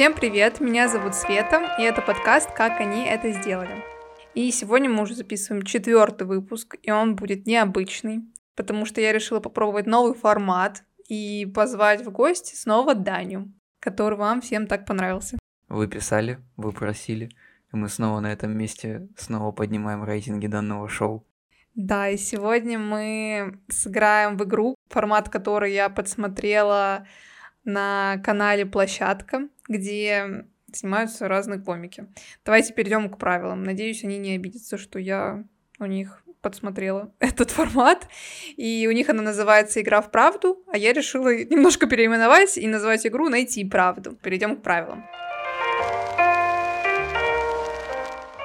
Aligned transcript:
Всем 0.00 0.14
привет, 0.14 0.60
меня 0.60 0.88
зовут 0.88 1.14
Света, 1.14 1.76
и 1.78 1.82
это 1.82 2.00
подкаст 2.00 2.50
«Как 2.52 2.80
они 2.80 3.04
это 3.04 3.32
сделали». 3.32 3.84
И 4.32 4.50
сегодня 4.50 4.88
мы 4.88 5.02
уже 5.02 5.14
записываем 5.14 5.62
четвертый 5.62 6.26
выпуск, 6.26 6.76
и 6.82 6.90
он 6.90 7.16
будет 7.16 7.44
необычный, 7.44 8.22
потому 8.56 8.86
что 8.86 9.02
я 9.02 9.12
решила 9.12 9.40
попробовать 9.40 9.84
новый 9.84 10.14
формат 10.14 10.84
и 11.06 11.44
позвать 11.54 12.02
в 12.02 12.10
гости 12.10 12.54
снова 12.54 12.94
Даню, 12.94 13.52
который 13.78 14.16
вам 14.16 14.40
всем 14.40 14.66
так 14.66 14.86
понравился. 14.86 15.38
Вы 15.68 15.86
писали, 15.86 16.38
вы 16.56 16.72
просили, 16.72 17.28
и 17.70 17.76
мы 17.76 17.90
снова 17.90 18.20
на 18.20 18.32
этом 18.32 18.56
месте 18.56 19.06
снова 19.18 19.52
поднимаем 19.52 20.02
рейтинги 20.02 20.46
данного 20.46 20.88
шоу. 20.88 21.26
Да, 21.74 22.08
и 22.08 22.16
сегодня 22.16 22.78
мы 22.78 23.58
сыграем 23.68 24.38
в 24.38 24.44
игру, 24.44 24.76
формат 24.88 25.28
которой 25.28 25.74
я 25.74 25.90
подсмотрела 25.90 27.06
на 27.64 28.18
канале 28.24 28.66
Площадка, 28.66 29.48
где 29.68 30.46
снимаются 30.72 31.28
разные 31.28 31.60
комики. 31.60 32.06
Давайте 32.44 32.72
перейдем 32.72 33.10
к 33.10 33.18
правилам. 33.18 33.64
Надеюсь, 33.64 34.04
они 34.04 34.18
не 34.18 34.34
обидятся, 34.34 34.78
что 34.78 34.98
я 34.98 35.44
у 35.78 35.86
них 35.86 36.22
подсмотрела 36.42 37.12
этот 37.18 37.50
формат, 37.50 38.08
и 38.56 38.86
у 38.88 38.92
них 38.92 39.08
она 39.08 39.22
называется 39.22 39.80
«Игра 39.80 40.00
в 40.00 40.10
правду», 40.10 40.62
а 40.68 40.76
я 40.76 40.92
решила 40.92 41.34
немножко 41.44 41.86
переименовать 41.86 42.56
и 42.56 42.66
назвать 42.66 43.06
игру 43.06 43.28
«Найти 43.28 43.64
правду». 43.64 44.16
Перейдем 44.22 44.56
к 44.56 44.62
правилам. 44.62 45.04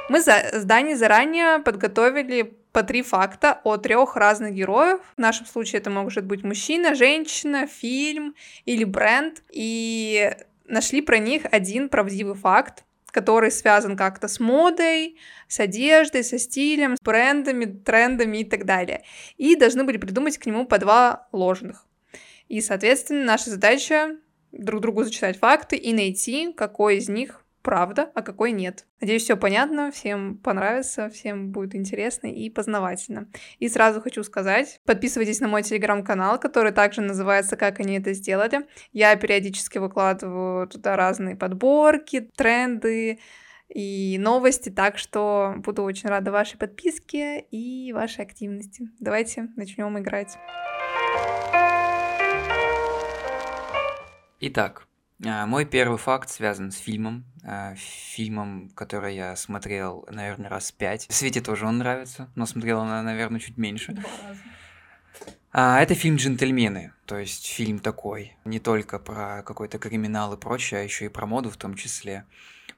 Мы 0.07 0.21
за, 0.21 0.33
с 0.53 0.65
заранее 0.97 1.59
подготовили 1.59 2.55
по 2.75 2.83
три 2.83 3.03
факта 3.03 3.61
о 3.63 3.77
трех 3.77 4.17
разных 4.17 4.53
героев. 4.53 4.99
В 5.15 5.17
нашем 5.17 5.45
случае 5.45 5.79
это 5.79 5.89
может 5.89 6.25
быть 6.25 6.43
мужчина, 6.43 6.93
женщина, 6.93 7.67
фильм 7.67 8.35
или 8.65 8.83
бренд. 8.83 9.43
И 9.49 10.35
нашли 10.65 10.99
про 11.01 11.17
них 11.17 11.43
один 11.49 11.87
правдивый 11.87 12.35
факт, 12.35 12.83
который 13.11 13.49
связан 13.51 13.95
как-то 13.95 14.27
с 14.27 14.41
модой, 14.41 15.17
с 15.47 15.61
одеждой, 15.61 16.25
со 16.25 16.37
стилем, 16.37 16.97
с 16.97 17.01
брендами, 17.01 17.63
трендами 17.63 18.39
и 18.39 18.43
так 18.43 18.65
далее. 18.65 19.03
И 19.37 19.55
должны 19.55 19.85
были 19.85 19.95
придумать 19.95 20.37
к 20.37 20.45
нему 20.45 20.65
по 20.65 20.77
два 20.77 21.29
ложных. 21.31 21.87
И, 22.49 22.59
соответственно, 22.59 23.23
наша 23.23 23.51
задача 23.51 24.17
друг 24.51 24.81
другу 24.81 25.05
зачитать 25.05 25.39
факты 25.39 25.77
и 25.77 25.93
найти, 25.93 26.51
какой 26.51 26.97
из 26.97 27.07
них 27.07 27.44
правда, 27.65 28.11
а 28.13 28.21
какой 28.21 28.51
нет. 28.51 28.85
Надеюсь, 29.01 29.23
все 29.23 29.35
понятно, 29.35 29.91
всем 29.91 30.37
понравится, 30.37 31.09
всем 31.09 31.51
будет 31.51 31.73
интересно 31.73 32.27
и 32.27 32.49
познавательно. 32.51 33.27
И 33.57 33.67
сразу 33.67 34.01
хочу 34.01 34.23
сказать, 34.23 34.79
подписывайтесь 34.85 35.39
на 35.39 35.47
мой 35.47 35.63
телеграм-канал, 35.63 36.39
который 36.39 36.71
также 36.71 37.01
называется 37.01 37.57
«Как 37.57 37.79
они 37.79 37.97
это 37.97 38.13
сделали». 38.13 38.67
Я 38.93 39.15
периодически 39.15 39.79
выкладываю 39.79 40.67
туда 40.67 40.95
разные 40.95 41.35
подборки, 41.35 42.29
тренды, 42.37 43.19
и 43.67 44.17
новости, 44.19 44.69
так 44.69 44.99
что 44.99 45.55
буду 45.57 45.81
очень 45.81 46.07
рада 46.07 46.31
вашей 46.31 46.59
подписке 46.59 47.39
и 47.49 47.91
вашей 47.93 48.23
активности. 48.23 48.89
Давайте 48.99 49.49
начнем 49.55 49.97
играть. 49.97 50.37
Итак, 54.39 54.84
мой 55.19 55.65
первый 55.65 55.97
факт 55.97 56.29
связан 56.29 56.71
с 56.71 56.77
фильмом. 56.77 57.25
А, 57.43 57.75
фильмом, 57.75 58.69
который 58.75 59.15
я 59.15 59.35
смотрел, 59.35 60.05
наверное, 60.09 60.49
раз 60.49 60.71
пять. 60.71 61.07
Свете 61.09 61.41
тоже 61.41 61.65
он 61.65 61.77
нравится, 61.77 62.29
но 62.35 62.45
смотрела 62.45 62.83
она, 62.83 63.03
наверное, 63.03 63.39
чуть 63.39 63.57
меньше. 63.57 63.93
Два 63.93 64.09
раза. 64.27 64.41
А, 65.57 65.79
это 65.79 65.95
фильм 65.95 66.17
«Джентльмены», 66.17 66.91
то 67.05 67.17
есть 67.17 67.45
фильм 67.45 67.79
такой, 67.79 68.35
не 68.43 68.59
только 68.59 68.99
про 68.99 69.41
какой-то 69.43 69.79
криминал 69.79 70.33
и 70.33 70.37
прочее, 70.37 70.81
а 70.81 70.83
еще 70.83 71.05
и 71.05 71.09
про 71.09 71.25
моду 71.25 71.49
в 71.49 71.55
том 71.55 71.75
числе. 71.75 72.25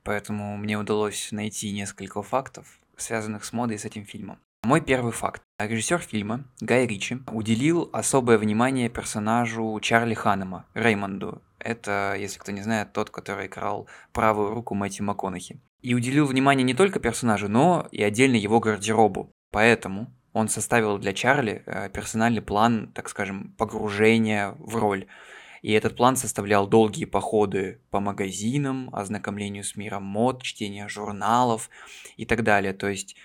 Поэтому 0.03 0.57
мне 0.57 0.77
удалось 0.77 1.31
найти 1.31 1.71
несколько 1.71 2.21
фактов, 2.21 2.79
связанных 2.95 3.45
с 3.45 3.53
модой 3.53 3.77
и 3.77 3.79
с 3.79 3.85
этим 3.85 4.05
фильмом. 4.05 4.39
Мой 4.61 4.81
первый 4.81 5.11
факт. 5.11 5.41
Режиссер 5.59 6.01
фильма 6.01 6.43
Гай 6.61 6.85
Ричи 6.85 7.17
уделил 7.31 7.89
особое 7.91 8.37
внимание 8.37 8.89
персонажу 8.89 9.79
Чарли 9.81 10.13
Ханнема, 10.13 10.67
Реймонду. 10.75 11.41
Это, 11.57 12.15
если 12.15 12.37
кто 12.37 12.51
не 12.51 12.61
знает, 12.61 12.93
тот, 12.93 13.09
который 13.09 13.47
играл 13.47 13.87
правую 14.13 14.53
руку 14.53 14.75
Мэтью 14.75 15.05
МакКонахи. 15.05 15.59
И 15.81 15.95
уделил 15.95 16.27
внимание 16.27 16.63
не 16.63 16.75
только 16.75 16.99
персонажу, 16.99 17.49
но 17.49 17.87
и 17.91 18.03
отдельно 18.03 18.35
его 18.35 18.59
гардеробу. 18.59 19.31
Поэтому 19.49 20.13
он 20.31 20.47
составил 20.47 20.99
для 20.99 21.11
Чарли 21.13 21.63
э, 21.65 21.89
персональный 21.89 22.43
план, 22.43 22.91
так 22.93 23.09
скажем, 23.09 23.55
погружения 23.57 24.53
в 24.59 24.75
роль. 24.75 25.07
И 25.63 25.71
этот 25.71 25.95
план 25.95 26.17
составлял 26.17 26.67
долгие 26.67 27.05
походы 27.05 27.81
по 27.89 27.99
магазинам, 27.99 28.93
ознакомлению 28.93 29.63
с 29.63 29.75
миром 29.75 30.03
мод, 30.03 30.43
чтение 30.43 30.87
журналов 30.87 31.71
и 32.15 32.27
так 32.27 32.43
далее. 32.43 32.73
То 32.73 32.89
есть 32.89 33.15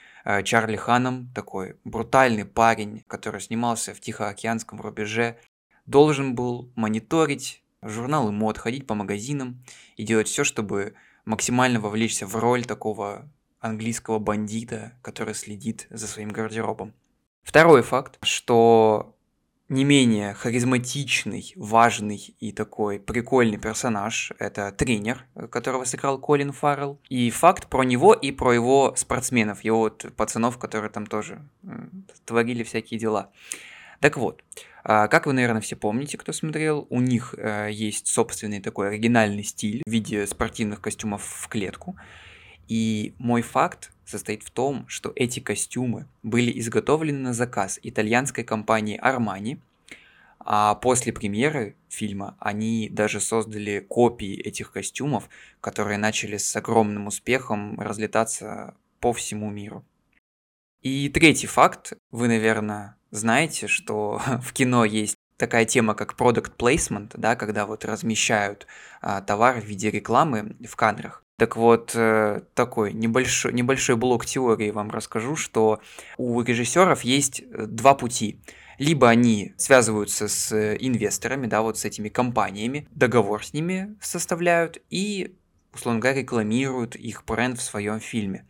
Чарли 0.44 0.76
Ханом, 0.76 1.30
такой 1.34 1.76
брутальный 1.84 2.44
парень, 2.44 3.04
который 3.06 3.40
снимался 3.40 3.94
в 3.94 4.00
Тихоокеанском 4.00 4.80
рубеже, 4.80 5.38
должен 5.86 6.34
был 6.34 6.72
мониторить 6.76 7.62
журналы 7.82 8.32
мод, 8.32 8.58
ходить 8.58 8.86
по 8.86 8.94
магазинам 8.94 9.64
и 9.96 10.04
делать 10.04 10.28
все, 10.28 10.44
чтобы 10.44 10.94
максимально 11.24 11.80
вовлечься 11.80 12.26
в 12.26 12.36
роль 12.36 12.64
такого 12.64 13.28
английского 13.60 14.18
бандита, 14.18 14.98
который 15.02 15.34
следит 15.34 15.86
за 15.90 16.06
своим 16.06 16.30
гардеробом. 16.30 16.94
Второй 17.42 17.82
факт, 17.82 18.18
что 18.22 19.16
не 19.72 19.84
менее 19.84 20.34
харизматичный, 20.34 21.52
важный 21.56 22.36
и 22.38 22.52
такой 22.52 23.00
прикольный 23.00 23.58
персонаж– 23.58 24.32
это 24.38 24.70
тренер, 24.70 25.24
которого 25.50 25.84
сыграл 25.84 26.18
Колин 26.18 26.52
Фаррелл. 26.52 27.00
И 27.08 27.30
факт 27.30 27.68
про 27.68 27.82
него 27.82 28.12
и 28.12 28.30
про 28.32 28.52
его 28.52 28.94
спортсменов, 28.96 29.64
его 29.64 29.78
вот 29.78 30.06
пацанов, 30.16 30.58
которые 30.58 30.90
там 30.90 31.06
тоже 31.06 31.42
творили 32.26 32.62
всякие 32.62 33.00
дела. 33.00 33.30
Так 34.00 34.16
вот, 34.16 34.42
а, 34.84 35.08
как 35.08 35.26
вы, 35.26 35.32
наверное, 35.32 35.62
все 35.62 35.76
помните, 35.76 36.18
кто 36.18 36.32
смотрел, 36.32 36.86
у 36.90 37.00
них 37.00 37.34
э, 37.38 37.68
есть 37.70 38.08
собственный 38.08 38.60
такой 38.60 38.88
оригинальный 38.88 39.44
стиль 39.44 39.82
в 39.86 39.90
виде 39.90 40.26
спортивных 40.26 40.80
костюмов 40.80 41.22
в 41.24 41.48
клетку. 41.48 41.96
И 42.68 43.14
мой 43.18 43.42
факт 43.42 43.92
состоит 44.12 44.42
в 44.42 44.50
том, 44.50 44.86
что 44.88 45.12
эти 45.16 45.40
костюмы 45.40 46.06
были 46.22 46.56
изготовлены 46.60 47.18
на 47.18 47.32
заказ 47.32 47.80
итальянской 47.82 48.44
компании 48.44 49.00
Armani, 49.02 49.58
а 50.38 50.74
после 50.74 51.12
премьеры 51.12 51.76
фильма 51.88 52.36
они 52.38 52.88
даже 52.90 53.20
создали 53.20 53.80
копии 53.80 54.34
этих 54.34 54.72
костюмов, 54.72 55.28
которые 55.60 55.98
начали 55.98 56.36
с 56.36 56.54
огромным 56.56 57.06
успехом 57.06 57.80
разлетаться 57.80 58.74
по 59.00 59.12
всему 59.12 59.50
миру. 59.50 59.84
И 60.82 61.08
третий 61.08 61.46
факт. 61.46 61.92
Вы, 62.10 62.28
наверное, 62.28 62.96
знаете, 63.10 63.66
что 63.66 64.20
в 64.42 64.52
кино 64.52 64.84
есть 64.84 65.16
такая 65.36 65.64
тема, 65.64 65.94
как 65.94 66.14
product 66.14 66.56
placement, 66.56 67.12
да, 67.16 67.36
когда 67.36 67.66
вот 67.66 67.84
размещают 67.84 68.66
а, 69.00 69.20
товар 69.20 69.60
в 69.60 69.64
виде 69.64 69.90
рекламы 69.90 70.56
в 70.66 70.76
кадрах. 70.76 71.21
Так 71.38 71.56
вот, 71.56 71.92
э, 71.94 72.42
такой 72.54 72.92
небольшой, 72.92 73.52
небольшой 73.52 73.96
блок 73.96 74.26
теории 74.26 74.70
вам 74.70 74.90
расскажу, 74.90 75.34
что 75.34 75.80
у 76.16 76.40
режиссеров 76.40 77.02
есть 77.02 77.40
э, 77.40 77.66
два 77.66 77.94
пути. 77.94 78.38
Либо 78.78 79.08
они 79.08 79.54
связываются 79.56 80.28
с 80.28 80.52
э, 80.52 80.76
инвесторами, 80.78 81.46
да, 81.46 81.62
вот 81.62 81.78
с 81.78 81.84
этими 81.84 82.08
компаниями, 82.08 82.86
договор 82.92 83.44
с 83.44 83.52
ними 83.52 83.96
составляют 84.00 84.82
и, 84.90 85.34
условно 85.72 86.00
говоря, 86.00 86.20
рекламируют 86.20 86.96
их 86.96 87.24
бренд 87.24 87.58
в 87.58 87.62
своем 87.62 88.00
фильме. 88.00 88.46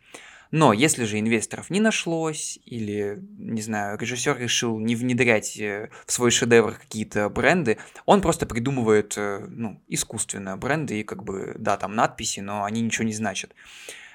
Но 0.53 0.71
если 0.71 1.05
же 1.05 1.19
инвесторов 1.19 1.71
не 1.71 1.79
нашлось, 1.79 2.59
или, 2.63 3.17
не 3.39 3.63
знаю, 3.63 3.97
режиссер 3.97 4.37
решил 4.37 4.77
не 4.77 4.95
внедрять 4.95 5.59
э, 5.59 5.89
в 6.05 6.11
свой 6.11 6.29
шедевр 6.29 6.75
какие-то 6.75 7.27
бренды, 7.29 7.79
он 8.05 8.21
просто 8.21 8.45
придумывает, 8.45 9.15
э, 9.17 9.47
ну, 9.49 9.81
искусственно 9.87 10.55
бренды, 10.55 10.99
и 10.99 11.03
как 11.03 11.23
бы, 11.23 11.55
да, 11.57 11.75
там 11.75 11.95
надписи, 11.95 12.39
но 12.41 12.65
они 12.65 12.81
ничего 12.81 13.03
не 13.03 13.13
значат. 13.13 13.55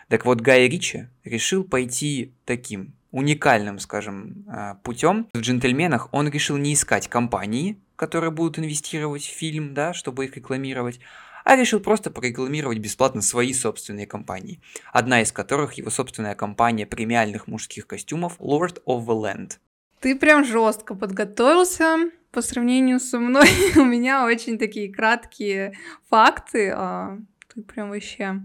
Так 0.06 0.24
вот, 0.24 0.40
Гай 0.40 0.68
Ричи 0.68 1.08
решил 1.24 1.64
пойти 1.64 2.32
таким 2.44 2.94
уникальным, 3.10 3.80
скажем, 3.80 4.44
э, 4.46 4.76
путем. 4.84 5.26
В 5.34 5.40
«Джентльменах» 5.40 6.08
он 6.12 6.28
решил 6.28 6.56
не 6.56 6.74
искать 6.74 7.08
компании, 7.08 7.80
которые 7.96 8.30
будут 8.30 8.60
инвестировать 8.60 9.24
в 9.24 9.36
фильм, 9.36 9.74
да, 9.74 9.92
чтобы 9.92 10.26
их 10.26 10.36
рекламировать, 10.36 11.00
а 11.48 11.56
решил 11.56 11.80
просто 11.80 12.10
прорекламировать 12.10 12.76
бесплатно 12.76 13.22
свои 13.22 13.54
собственные 13.54 14.06
компании, 14.06 14.60
одна 14.92 15.22
из 15.22 15.32
которых 15.32 15.72
его 15.74 15.88
собственная 15.88 16.34
компания 16.34 16.84
премиальных 16.84 17.46
мужских 17.46 17.86
костюмов 17.86 18.38
Lord 18.38 18.82
of 18.86 19.06
the 19.06 19.18
Land. 19.18 19.52
Ты 20.00 20.14
прям 20.14 20.44
жестко 20.44 20.94
подготовился. 20.94 22.10
По 22.32 22.42
сравнению 22.42 23.00
со 23.00 23.18
мной 23.18 23.48
у 23.76 23.84
меня 23.86 24.26
очень 24.26 24.58
такие 24.58 24.92
краткие 24.92 25.72
факты. 26.10 26.70
А 26.76 27.16
ты 27.54 27.62
прям 27.62 27.88
вообще 27.88 28.42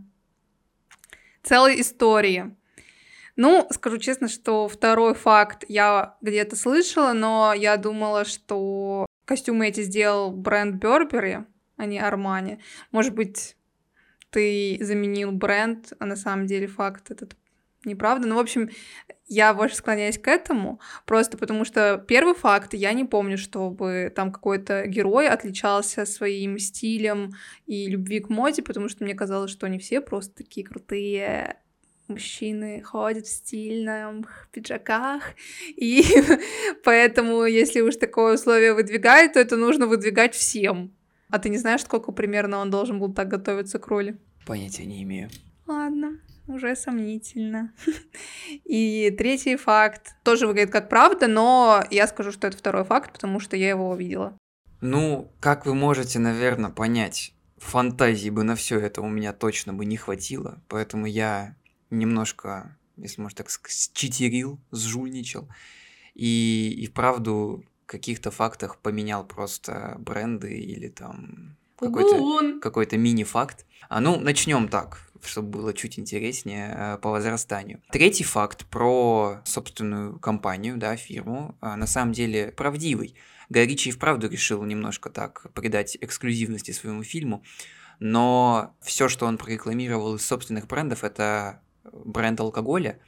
целой 1.44 1.82
истории. 1.82 2.56
Ну, 3.36 3.68
скажу 3.72 3.98
честно, 3.98 4.30
что 4.30 4.70
второй 4.70 5.14
факт 5.14 5.66
я 5.68 6.16
где-то 6.22 6.56
слышала, 6.56 7.12
но 7.12 7.54
я 7.54 7.76
думала, 7.76 8.24
что 8.24 9.08
костюмы 9.26 9.68
эти 9.68 9.82
сделал 9.84 10.32
бренд 10.32 10.76
Бербери, 10.76 11.40
а 11.78 11.86
не 11.86 12.00
Армани. 12.00 12.60
Может 12.92 13.14
быть, 13.14 13.56
ты 14.30 14.78
заменил 14.82 15.32
бренд, 15.32 15.94
а 16.00 16.06
на 16.06 16.16
самом 16.16 16.48
деле 16.48 16.68
факт 16.68 17.12
этот 17.12 17.36
неправда. 17.86 18.28
Ну, 18.28 18.36
в 18.36 18.40
общем, 18.40 18.70
я 19.28 19.54
больше 19.54 19.76
склоняюсь 19.76 20.18
к 20.18 20.28
этому, 20.28 20.80
просто 21.06 21.38
потому 21.38 21.66
что 21.66 22.04
первый 22.08 22.34
факт, 22.34 22.74
я 22.74 22.94
не 22.94 23.06
помню, 23.06 23.38
чтобы 23.38 24.12
там 24.16 24.32
какой-то 24.32 24.86
герой 24.88 25.28
отличался 25.28 26.06
своим 26.06 26.60
стилем 26.60 27.34
и 27.66 27.88
любви 27.88 28.20
к 28.20 28.30
моде, 28.30 28.62
потому 28.62 28.90
что 28.90 29.04
мне 29.04 29.16
казалось, 29.16 29.52
что 29.52 29.66
они 29.66 29.80
все 29.80 30.02
просто 30.02 30.36
такие 30.36 30.66
крутые 30.66 31.58
мужчины 32.08 32.82
ходят 32.82 33.26
в 33.26 33.32
стильных 33.32 34.50
пиджаках, 34.52 35.24
и 35.68 36.04
поэтому, 36.84 37.46
если 37.46 37.82
уж 37.82 37.96
такое 37.96 38.36
условие 38.36 38.74
выдвигают, 38.74 39.34
то 39.34 39.40
это 39.40 39.56
нужно 39.56 39.88
выдвигать 39.88 40.36
всем. 40.36 40.94
А 41.34 41.40
ты 41.40 41.50
не 41.50 41.58
знаешь, 41.58 41.82
сколько 41.82 42.12
примерно 42.12 42.60
он 42.60 42.70
должен 42.70 43.00
был 43.00 43.12
так 43.12 43.28
готовиться 43.28 43.80
к 43.80 43.88
роли? 43.88 44.20
Понятия 44.46 44.86
не 44.86 45.02
имею. 45.02 45.32
Ладно 45.66 46.20
уже 46.46 46.76
сомнительно. 46.76 47.74
И 48.66 49.10
третий 49.18 49.56
факт 49.56 50.14
тоже 50.24 50.46
выглядит 50.46 50.70
как 50.70 50.90
правда, 50.90 51.26
но 51.26 51.84
я 51.90 52.06
скажу, 52.06 52.32
что 52.32 52.46
это 52.46 52.58
второй 52.58 52.84
факт, 52.84 53.14
потому 53.14 53.40
что 53.40 53.58
я 53.58 53.70
его 53.70 53.90
увидела. 53.90 54.38
Ну, 54.80 55.32
как 55.40 55.66
вы 55.66 55.74
можете, 55.74 56.20
наверное, 56.20 56.70
понять, 56.70 57.34
фантазии 57.58 58.30
бы 58.30 58.44
на 58.44 58.56
все 58.56 58.78
это 58.78 59.02
у 59.02 59.10
меня 59.10 59.34
точно 59.34 59.74
бы 59.74 59.86
не 59.86 59.98
хватило, 59.98 60.62
поэтому 60.68 61.08
я 61.08 61.56
немножко, 61.90 62.78
если 62.96 63.22
можно 63.22 63.38
так 63.38 63.50
сказать, 63.50 63.90
читерил, 63.96 64.60
сжульничал, 64.72 65.50
и, 66.14 66.76
и 66.78 66.86
вправду 66.86 67.66
каких-то 67.94 68.32
фактах 68.32 68.78
поменял 68.80 69.24
просто 69.24 69.96
бренды 70.00 70.54
или 70.54 70.90
там 70.90 71.56
какой-то 71.80 72.60
какой 72.60 72.88
мини-факт. 72.92 73.66
А 73.90 74.00
ну, 74.00 74.20
начнем 74.20 74.68
так 74.68 75.00
чтобы 75.26 75.48
было 75.48 75.74
чуть 75.74 75.98
интереснее 75.98 76.76
э, 76.76 76.98
по 76.98 77.10
возрастанию. 77.10 77.82
Третий 77.92 78.26
факт 78.26 78.66
про 78.66 79.40
собственную 79.46 80.20
компанию, 80.20 80.76
да, 80.76 80.98
фирму, 80.98 81.56
э, 81.62 81.76
на 81.76 81.88
самом 81.88 82.12
деле 82.12 82.52
правдивый. 82.52 83.16
Гай 83.48 83.66
Ричи 83.66 83.92
вправду 83.92 84.28
решил 84.28 84.62
немножко 84.64 85.10
так 85.10 85.48
придать 85.54 85.98
эксклюзивности 86.02 86.72
своему 86.72 87.04
фильму, 87.04 87.42
но 88.00 88.76
все, 88.82 89.08
что 89.08 89.26
он 89.26 89.38
прорекламировал 89.38 90.16
из 90.16 90.26
собственных 90.26 90.68
брендов, 90.68 91.06
это 91.06 91.62
бренд 91.84 92.40
алкоголя 92.42 93.00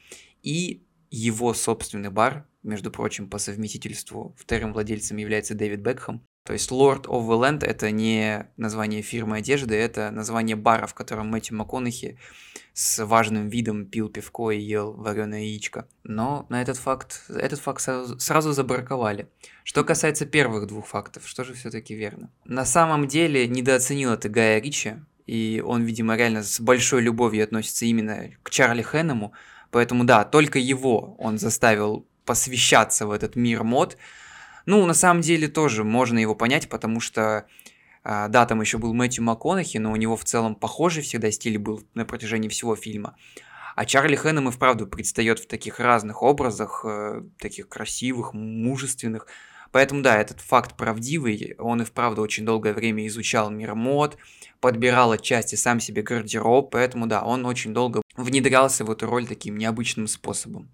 и 0.42 0.86
его 1.12 1.54
собственный 1.54 2.12
бар, 2.12 2.46
между 2.66 2.92
прочим, 2.92 3.30
по 3.30 3.38
совместительству 3.38 4.36
вторым 4.38 4.74
владельцем 4.74 5.18
является 5.18 5.56
Дэвид 5.56 5.80
Бекхэм. 5.80 6.22
То 6.46 6.54
есть 6.54 6.70
Lord 6.72 7.06
of 7.06 7.28
the 7.28 7.40
Land 7.40 7.66
это 7.66 7.90
не 7.90 8.48
название 8.56 9.02
фирмы 9.02 9.38
одежды, 9.38 9.76
это 9.76 10.12
название 10.12 10.56
бара, 10.56 10.86
в 10.86 10.94
котором 10.94 11.28
Мэтью 11.30 11.58
МакКонахи 11.58 12.20
с 12.74 13.04
важным 13.04 13.50
видом 13.50 13.88
пил 13.88 14.10
пивко 14.10 14.52
и 14.52 14.60
ел 14.60 14.94
вареное 14.94 15.42
яичко. 15.42 15.88
Но 16.04 16.46
на 16.50 16.62
этот 16.62 16.78
факт, 16.78 17.24
этот 17.30 17.60
факт 17.60 17.82
сразу, 17.82 18.52
забраковали. 18.52 19.28
Что 19.64 19.84
касается 19.84 20.28
первых 20.28 20.68
двух 20.68 20.86
фактов, 20.86 21.28
что 21.28 21.44
же 21.44 21.54
все-таки 21.54 21.96
верно? 21.96 22.32
На 22.44 22.66
самом 22.66 23.08
деле 23.08 23.48
недооценил 23.48 24.12
это 24.12 24.30
Гая 24.30 24.62
Ричи, 24.62 24.98
и 25.26 25.64
он, 25.66 25.84
видимо, 25.84 26.16
реально 26.16 26.44
с 26.44 26.60
большой 26.60 27.02
любовью 27.02 27.44
относится 27.44 27.86
именно 27.86 28.30
к 28.44 28.52
Чарли 28.52 28.84
Хэннему, 28.84 29.34
поэтому 29.72 30.04
да, 30.04 30.24
только 30.24 30.60
его 30.60 31.16
он 31.18 31.40
заставил 31.40 32.08
посвящаться 32.26 33.08
в 33.08 33.12
этот 33.12 33.36
мир 33.36 33.64
мод, 33.64 33.98
ну, 34.66 34.86
на 34.86 34.94
самом 34.94 35.22
деле 35.22 35.48
тоже 35.48 35.84
можно 35.84 36.18
его 36.18 36.36
понять, 36.36 36.70
потому 36.70 37.00
что 37.00 37.46
а, 38.08 38.28
да, 38.28 38.46
там 38.46 38.62
еще 38.62 38.78
был 38.78 38.94
Мэтью 38.94 39.24
МакКонахи, 39.24 39.80
но 39.80 39.92
у 39.92 39.96
него 39.96 40.16
в 40.16 40.24
целом 40.24 40.56
похожий 40.56 41.02
всегда 41.02 41.32
стиль 41.32 41.58
был 41.58 41.84
на 41.96 42.06
протяжении 42.06 42.50
всего 42.50 42.76
фильма. 42.76 43.18
А 43.76 43.84
Чарли 43.86 44.16
Хэннем 44.16 44.48
и 44.48 44.52
вправду 44.52 44.86
предстает 44.86 45.40
в 45.40 45.48
таких 45.48 45.80
разных 45.80 46.22
образах, 46.22 46.86
э, 46.86 47.24
таких 47.40 47.68
красивых, 47.68 48.34
мужественных. 48.34 49.28
Поэтому 49.72 50.04
да, 50.04 50.22
этот 50.22 50.40
факт 50.40 50.78
правдивый. 50.78 51.56
Он 51.58 51.82
и 51.82 51.86
вправду 51.86 52.22
очень 52.22 52.46
долгое 52.46 52.74
время 52.74 53.06
изучал 53.08 53.50
мир 53.50 53.74
мод, 53.74 54.18
подбирал 54.62 55.12
отчасти 55.12 55.56
сам 55.56 55.80
себе 55.80 56.04
гардероб, 56.04 56.72
поэтому 56.72 57.08
да, 57.08 57.24
он 57.24 57.46
очень 57.46 57.74
долго 57.74 58.02
внедрялся 58.16 58.86
в 58.86 58.92
эту 58.92 59.08
роль 59.08 59.28
таким 59.28 59.58
необычным 59.58 60.08
способом. 60.08 60.70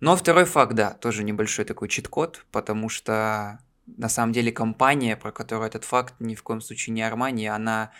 Но 0.00 0.16
второй 0.16 0.44
факт, 0.44 0.74
да, 0.74 0.92
тоже 0.92 1.24
небольшой 1.24 1.64
такой 1.64 1.88
чит-код, 1.88 2.46
потому 2.52 2.88
что 2.88 3.58
на 3.96 4.08
самом 4.08 4.32
деле 4.32 4.52
компания, 4.52 5.16
про 5.16 5.32
которую 5.32 5.66
этот 5.66 5.84
факт 5.84 6.14
ни 6.20 6.34
в 6.34 6.42
коем 6.42 6.60
случае 6.60 6.94
не 6.94 7.02
Армани, 7.02 7.46
она 7.46 7.90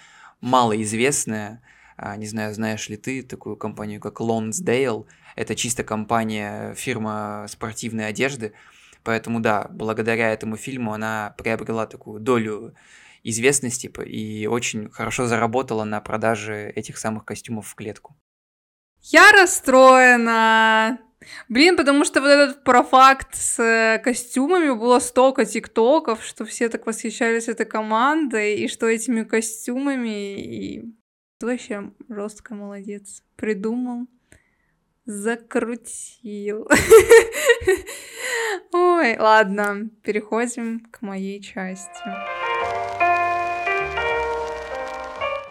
малоизвестная. 0.41 1.63
А, 1.97 2.17
не 2.17 2.27
знаю, 2.27 2.55
знаешь 2.55 2.89
ли 2.89 2.97
ты 2.97 3.23
такую 3.23 3.57
компанию, 3.57 4.01
как 4.01 4.21
Lonsdale. 4.21 5.07
Это 5.35 5.57
чисто 5.57 5.83
компания, 5.83 6.75
фирма 6.75 7.47
спортивной 7.49 8.07
одежды. 8.07 8.53
Поэтому 9.03 9.41
да, 9.41 9.67
благодаря 9.71 10.33
этому 10.33 10.57
фильму 10.57 10.93
она 10.93 11.35
приобрела 11.39 11.87
такую 11.87 12.21
долю 12.21 12.75
известности 13.25 13.91
и 14.05 14.47
очень 14.47 14.91
хорошо 14.91 15.27
заработала 15.27 15.85
на 15.85 16.01
продаже 16.01 16.71
этих 16.71 16.99
самых 16.99 17.25
костюмов 17.25 17.67
в 17.67 17.75
клетку. 17.75 18.17
Я 19.01 19.33
расстроена. 19.33 20.99
Блин, 21.49 21.77
потому 21.77 22.05
что 22.05 22.21
вот 22.21 22.29
этот 22.29 22.65
профакт 22.65 23.35
с 23.35 23.59
э, 23.59 23.99
костюмами 23.99 24.71
было 24.71 24.99
столько 24.99 25.45
тиктоков, 25.45 26.25
что 26.25 26.45
все 26.45 26.69
так 26.69 26.87
восхищались 26.87 27.49
этой 27.49 27.67
командой, 27.67 28.57
и 28.57 28.69
что 28.69 28.87
этими 28.87 29.25
костюмами, 29.25 30.41
и 30.41 30.85
ты 31.39 31.47
вообще 31.47 31.91
жестко 32.09 32.55
молодец. 32.55 33.23
Придумал, 33.37 34.07
закрутил. 35.05 36.69
Ой, 38.73 39.17
ладно, 39.19 39.91
переходим 40.03 40.81
к 40.91 41.03
моей 41.03 41.41
части. 41.41 42.03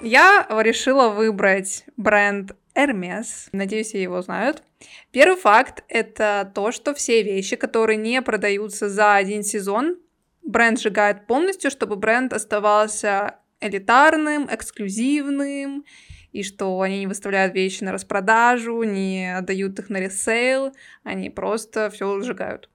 Я 0.01 0.45
решила 0.61 1.09
выбрать 1.09 1.85
бренд 1.97 2.55
Hermes. 2.77 3.49
Надеюсь, 3.51 3.93
его 3.95 4.21
знают. 4.21 4.63
Первый 5.11 5.37
факт— 5.37 5.83
это 5.89 6.51
то, 6.53 6.71
что 6.71 6.93
все 6.93 7.23
вещи, 7.23 7.55
которые 7.55 7.97
не 7.97 8.21
продаются 8.21 8.87
за 8.87 9.15
один 9.15 9.43
сезон, 9.43 9.97
бренд 10.43 10.79
сжигает 10.79 11.25
полностью, 11.25 11.71
чтобы 11.71 11.95
бренд 11.95 12.33
оставался 12.33 13.39
элитарным, 13.59 14.47
эксклюзивным, 14.51 15.85
и 16.31 16.43
что 16.43 16.79
они 16.81 16.99
не 16.99 17.07
выставляют 17.07 17.55
вещи 17.55 17.83
на 17.83 17.91
распродажу, 17.91 18.83
не 18.83 19.35
отдают 19.35 19.79
их 19.79 19.89
на 19.89 19.97
ресейл, 19.97 20.71
они 21.03 21.31
просто 21.31 21.89
все 21.89 22.21
сжигают. 22.21 22.69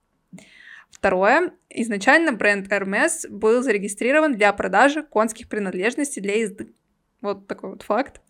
Второе. 0.91 1.53
Изначально 1.71 2.33
бренд 2.33 2.67
Hermes 2.67 3.29
был 3.29 3.63
зарегистрирован 3.63 4.35
для 4.35 4.53
продажи 4.53 5.03
конских 5.03 5.49
принадлежностей 5.49 6.21
для 6.21 6.39
езды. 6.41 6.73
Вот 7.21 7.47
такой 7.47 7.71
вот 7.71 7.83
факт. 7.83 8.21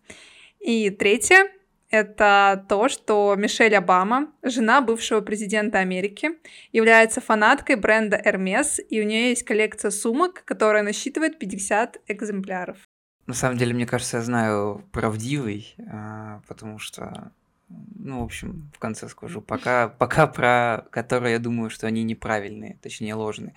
И 0.61 0.91
третье 0.91 1.50
это 1.92 2.64
то, 2.68 2.88
что 2.88 3.34
Мишель 3.37 3.76
Обама, 3.76 4.32
жена 4.42 4.80
бывшего 4.80 5.20
президента 5.20 5.78
Америки, 5.78 6.30
является 6.72 7.20
фанаткой 7.20 7.76
бренда 7.76 8.20
Hermes, 8.25 8.80
и 8.80 9.00
у 9.00 9.04
нее 9.04 9.28
есть 9.28 9.44
коллекция 9.44 9.90
сумок, 9.90 10.42
которая 10.44 10.82
насчитывает 10.82 11.38
50 11.38 12.00
экземпляров. 12.08 12.78
На 13.26 13.34
самом 13.34 13.58
деле, 13.58 13.75
мне 13.75 13.87
кажется, 13.87 14.16
я 14.16 14.22
знаю 14.22 14.84
правдивый, 14.90 15.76
а, 15.90 16.40
потому 16.49 16.78
что, 16.78 17.30
ну, 17.68 18.20
в 18.20 18.25
общем, 18.25 18.70
в 18.75 18.78
конце 18.78 19.08
скажу, 19.08 19.42
пока, 19.42 19.88
пока 19.88 20.26
про 20.26 20.87
которые 20.90 21.34
я 21.34 21.38
думаю, 21.38 21.68
что 21.68 21.87
они 21.87 22.02
неправильные, 22.04 22.78
точнее 22.82 23.14
ложные. 23.14 23.54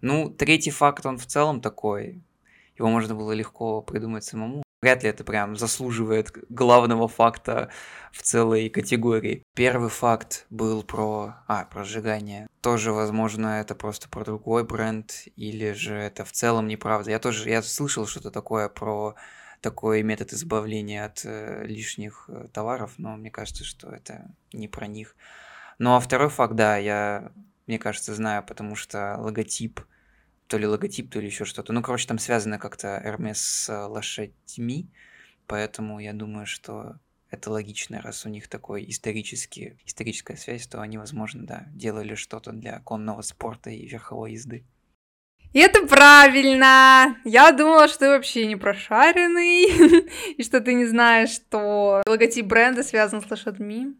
Ну, 0.00 0.28
третий 0.28 0.72
факт, 0.72 1.06
он 1.06 1.16
в 1.16 1.26
целом 1.26 1.60
такой, 1.60 2.22
его 2.76 2.88
можно 2.88 3.14
было 3.14 3.32
легко 3.32 3.82
придумать 3.82 4.24
самому. 4.24 4.61
Вряд 4.82 5.04
ли 5.04 5.10
это 5.10 5.22
прям 5.22 5.56
заслуживает 5.56 6.32
главного 6.48 7.06
факта 7.06 7.70
в 8.10 8.20
целой 8.20 8.68
категории. 8.68 9.44
Первый 9.54 9.88
факт 9.88 10.44
был 10.50 10.82
про... 10.82 11.36
А, 11.46 11.64
про 11.66 11.84
сжигание. 11.84 12.48
Тоже, 12.60 12.92
возможно, 12.92 13.60
это 13.60 13.76
просто 13.76 14.08
про 14.08 14.24
другой 14.24 14.64
бренд, 14.64 15.28
или 15.36 15.72
же 15.72 15.94
это 15.94 16.24
в 16.24 16.32
целом 16.32 16.66
неправда. 16.66 17.12
Я 17.12 17.20
тоже, 17.20 17.48
я 17.48 17.62
слышал 17.62 18.06
что-то 18.06 18.32
такое 18.32 18.68
про 18.68 19.14
такой 19.60 20.02
метод 20.02 20.32
избавления 20.32 21.04
от 21.04 21.24
э, 21.24 21.64
лишних 21.64 22.24
э, 22.28 22.48
товаров, 22.52 22.94
но 22.98 23.16
мне 23.16 23.30
кажется, 23.30 23.62
что 23.62 23.88
это 23.88 24.34
не 24.52 24.66
про 24.66 24.88
них. 24.88 25.14
Ну 25.78 25.94
а 25.94 26.00
второй 26.00 26.28
факт, 26.28 26.54
да, 26.54 26.76
я, 26.76 27.30
мне 27.68 27.78
кажется, 27.78 28.12
знаю, 28.14 28.42
потому 28.42 28.74
что 28.74 29.16
логотип 29.20 29.80
то 30.52 30.58
ли 30.58 30.66
логотип, 30.66 31.10
то 31.10 31.18
ли 31.18 31.28
еще 31.28 31.46
что-то. 31.46 31.72
Ну, 31.72 31.80
короче, 31.80 32.06
там 32.06 32.18
связано 32.18 32.58
как-то 32.58 33.00
Hermes 33.02 33.36
с 33.36 33.88
лошадьми, 33.88 34.90
поэтому 35.46 35.98
я 35.98 36.12
думаю, 36.12 36.44
что 36.44 36.96
это 37.30 37.50
логично, 37.50 38.02
раз 38.02 38.26
у 38.26 38.28
них 38.28 38.48
такой 38.48 38.84
исторический, 38.86 39.78
историческая 39.86 40.36
связь, 40.36 40.66
то 40.66 40.82
они, 40.82 40.98
возможно, 40.98 41.46
да, 41.46 41.64
делали 41.72 42.14
что-то 42.14 42.52
для 42.52 42.80
конного 42.80 43.22
спорта 43.22 43.70
и 43.70 43.86
верховой 43.86 44.32
езды. 44.32 44.66
И 45.54 45.58
это 45.58 45.86
правильно! 45.86 47.16
Я 47.24 47.52
думала, 47.52 47.88
что 47.88 48.00
ты 48.00 48.08
вообще 48.08 48.46
не 48.46 48.56
прошаренный, 48.56 50.04
и 50.36 50.42
что 50.42 50.60
ты 50.60 50.74
не 50.74 50.84
знаешь, 50.84 51.30
что 51.30 52.02
логотип 52.06 52.44
бренда 52.44 52.82
связан 52.82 53.22
с 53.22 53.30
лошадьми. 53.30 53.96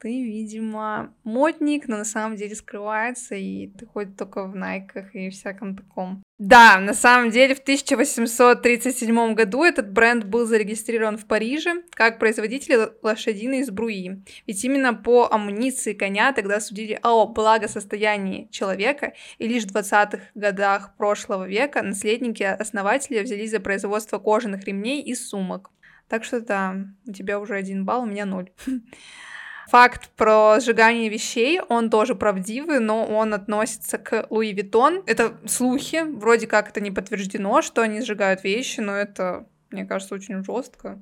Ты, 0.00 0.22
видимо, 0.24 1.14
модник, 1.24 1.88
но 1.88 1.96
на 1.96 2.04
самом 2.04 2.36
деле 2.36 2.54
скрывается, 2.54 3.34
и 3.34 3.68
ты 3.68 3.86
ходишь 3.86 4.14
только 4.16 4.46
в 4.46 4.54
найках 4.54 5.14
и 5.14 5.30
всяком 5.30 5.74
таком. 5.76 6.22
Да, 6.38 6.78
на 6.80 6.94
самом 6.94 7.30
деле 7.30 7.54
в 7.54 7.60
1837 7.60 9.34
году 9.34 9.62
этот 9.62 9.92
бренд 9.92 10.24
был 10.24 10.46
зарегистрирован 10.46 11.18
в 11.18 11.26
Париже 11.26 11.82
как 11.90 12.18
производитель 12.18 12.92
лошадиной 13.02 13.62
сбруи. 13.62 14.22
Ведь 14.46 14.64
именно 14.64 14.94
по 14.94 15.30
амуниции 15.30 15.92
коня 15.92 16.32
тогда 16.32 16.60
судили 16.60 16.98
о 17.02 17.26
благосостоянии 17.26 18.48
человека, 18.50 19.12
и 19.38 19.48
лишь 19.48 19.64
в 19.64 19.74
20-х 19.74 20.20
годах 20.34 20.96
прошлого 20.96 21.46
века 21.46 21.82
наследники 21.82 22.42
основателя 22.42 23.22
взялись 23.22 23.50
за 23.50 23.60
производство 23.60 24.18
кожаных 24.18 24.64
ремней 24.64 25.02
и 25.02 25.14
сумок. 25.14 25.70
Так 26.08 26.24
что 26.24 26.40
да, 26.40 26.74
у 27.06 27.12
тебя 27.12 27.38
уже 27.38 27.54
один 27.54 27.84
балл, 27.84 28.02
у 28.02 28.06
меня 28.06 28.26
ноль. 28.26 28.50
Факт 29.70 30.10
про 30.16 30.58
сжигание 30.58 31.08
вещей, 31.08 31.60
он 31.60 31.90
тоже 31.90 32.16
правдивый, 32.16 32.80
но 32.80 33.06
он 33.06 33.32
относится 33.34 33.98
к 33.98 34.26
Луи 34.28 34.52
Виттон. 34.52 35.04
Это 35.06 35.38
слухи, 35.46 36.02
вроде 36.02 36.48
как 36.48 36.70
это 36.70 36.80
не 36.80 36.90
подтверждено, 36.90 37.62
что 37.62 37.82
они 37.82 38.00
сжигают 38.00 38.42
вещи, 38.42 38.80
но 38.80 38.96
это, 38.96 39.46
мне 39.70 39.84
кажется, 39.84 40.16
очень 40.16 40.42
жестко 40.42 41.00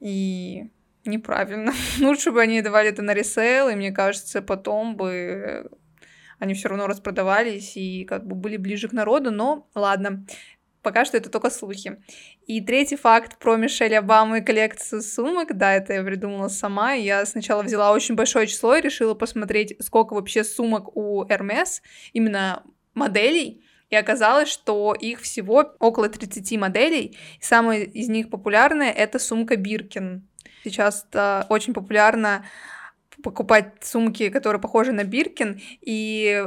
и 0.00 0.70
неправильно. 1.04 1.74
Лучше 2.00 2.32
бы 2.32 2.40
они 2.40 2.62
давали 2.62 2.88
это 2.88 3.02
на 3.02 3.12
ресейл, 3.12 3.68
и 3.68 3.74
мне 3.74 3.92
кажется, 3.92 4.40
потом 4.40 4.96
бы 4.96 5.70
они 6.38 6.54
все 6.54 6.68
равно 6.68 6.86
распродавались 6.86 7.76
и 7.76 8.06
как 8.06 8.26
бы 8.26 8.34
были 8.34 8.56
ближе 8.56 8.88
к 8.88 8.92
народу, 8.92 9.30
но 9.30 9.68
ладно 9.74 10.24
пока 10.88 11.04
что 11.04 11.18
это 11.18 11.28
только 11.28 11.50
слухи. 11.50 11.98
И 12.46 12.62
третий 12.62 12.96
факт 12.96 13.38
про 13.38 13.56
Мишель 13.56 13.94
Обаму 13.94 14.36
и 14.36 14.40
коллекцию 14.40 15.02
сумок, 15.02 15.54
да, 15.54 15.74
это 15.74 15.92
я 15.92 16.02
придумала 16.02 16.48
сама. 16.48 16.94
Я 16.94 17.26
сначала 17.26 17.62
взяла 17.62 17.92
очень 17.92 18.14
большое 18.14 18.46
число 18.46 18.74
и 18.74 18.80
решила 18.80 19.12
посмотреть, 19.12 19.76
сколько 19.80 20.14
вообще 20.14 20.44
сумок 20.44 20.96
у 20.96 21.26
Hermes, 21.26 21.82
именно 22.14 22.62
моделей. 22.94 23.62
И 23.90 23.96
оказалось, 23.96 24.48
что 24.48 24.94
их 24.94 25.20
всего 25.20 25.74
около 25.78 26.08
30 26.08 26.58
моделей. 26.58 27.18
И 27.38 27.44
самая 27.44 27.80
из 27.80 28.08
них 28.08 28.30
популярная— 28.30 28.90
это 29.04 29.18
сумка 29.18 29.56
Биркин. 29.56 30.26
Сейчас 30.64 31.04
это 31.10 31.44
очень 31.50 31.74
популярно 31.74 32.46
покупать 33.22 33.74
сумки, 33.82 34.30
которые 34.30 34.62
похожи 34.62 34.92
на 34.92 35.04
Биркин, 35.04 35.60
и 35.82 36.46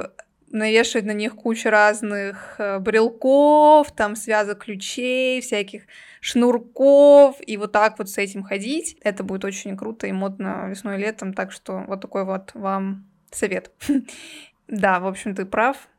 навешивать 0.52 1.06
на 1.06 1.14
них 1.14 1.36
кучу 1.36 1.70
разных 1.70 2.56
э, 2.58 2.80
брелков, 2.80 3.92
там 3.92 4.16
связок 4.16 4.64
ключей, 4.66 5.42
всяких 5.42 5.84
шнурков, 6.20 7.38
и 7.46 7.58
вот 7.58 7.72
так 7.72 7.98
вот 7.98 8.10
с 8.10 8.18
этим 8.18 8.44
ходить. 8.44 8.98
Это 9.02 9.24
будет 9.24 9.46
очень 9.46 9.76
круто 9.78 10.08
и 10.08 10.12
модно 10.12 10.68
весной 10.70 10.98
и 10.98 11.02
летом, 11.02 11.34
так 11.34 11.52
что 11.52 11.84
вот 11.88 12.02
такой 12.02 12.26
вот 12.26 12.52
вам 12.54 13.06
совет. 13.32 13.72
Да, 14.68 15.02
в 15.02 15.08
общем, 15.08 15.36
ты 15.36 15.46
прав, 15.46 15.90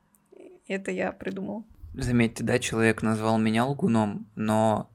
это 0.67 0.91
я 0.91 1.13
придумал. 1.13 1.67
Заметьте, 1.93 2.43
да, 2.43 2.59
человек 2.59 3.03
назвал 3.03 3.37
меня 3.37 3.67
лгуном, 3.67 4.27
но 4.35 4.91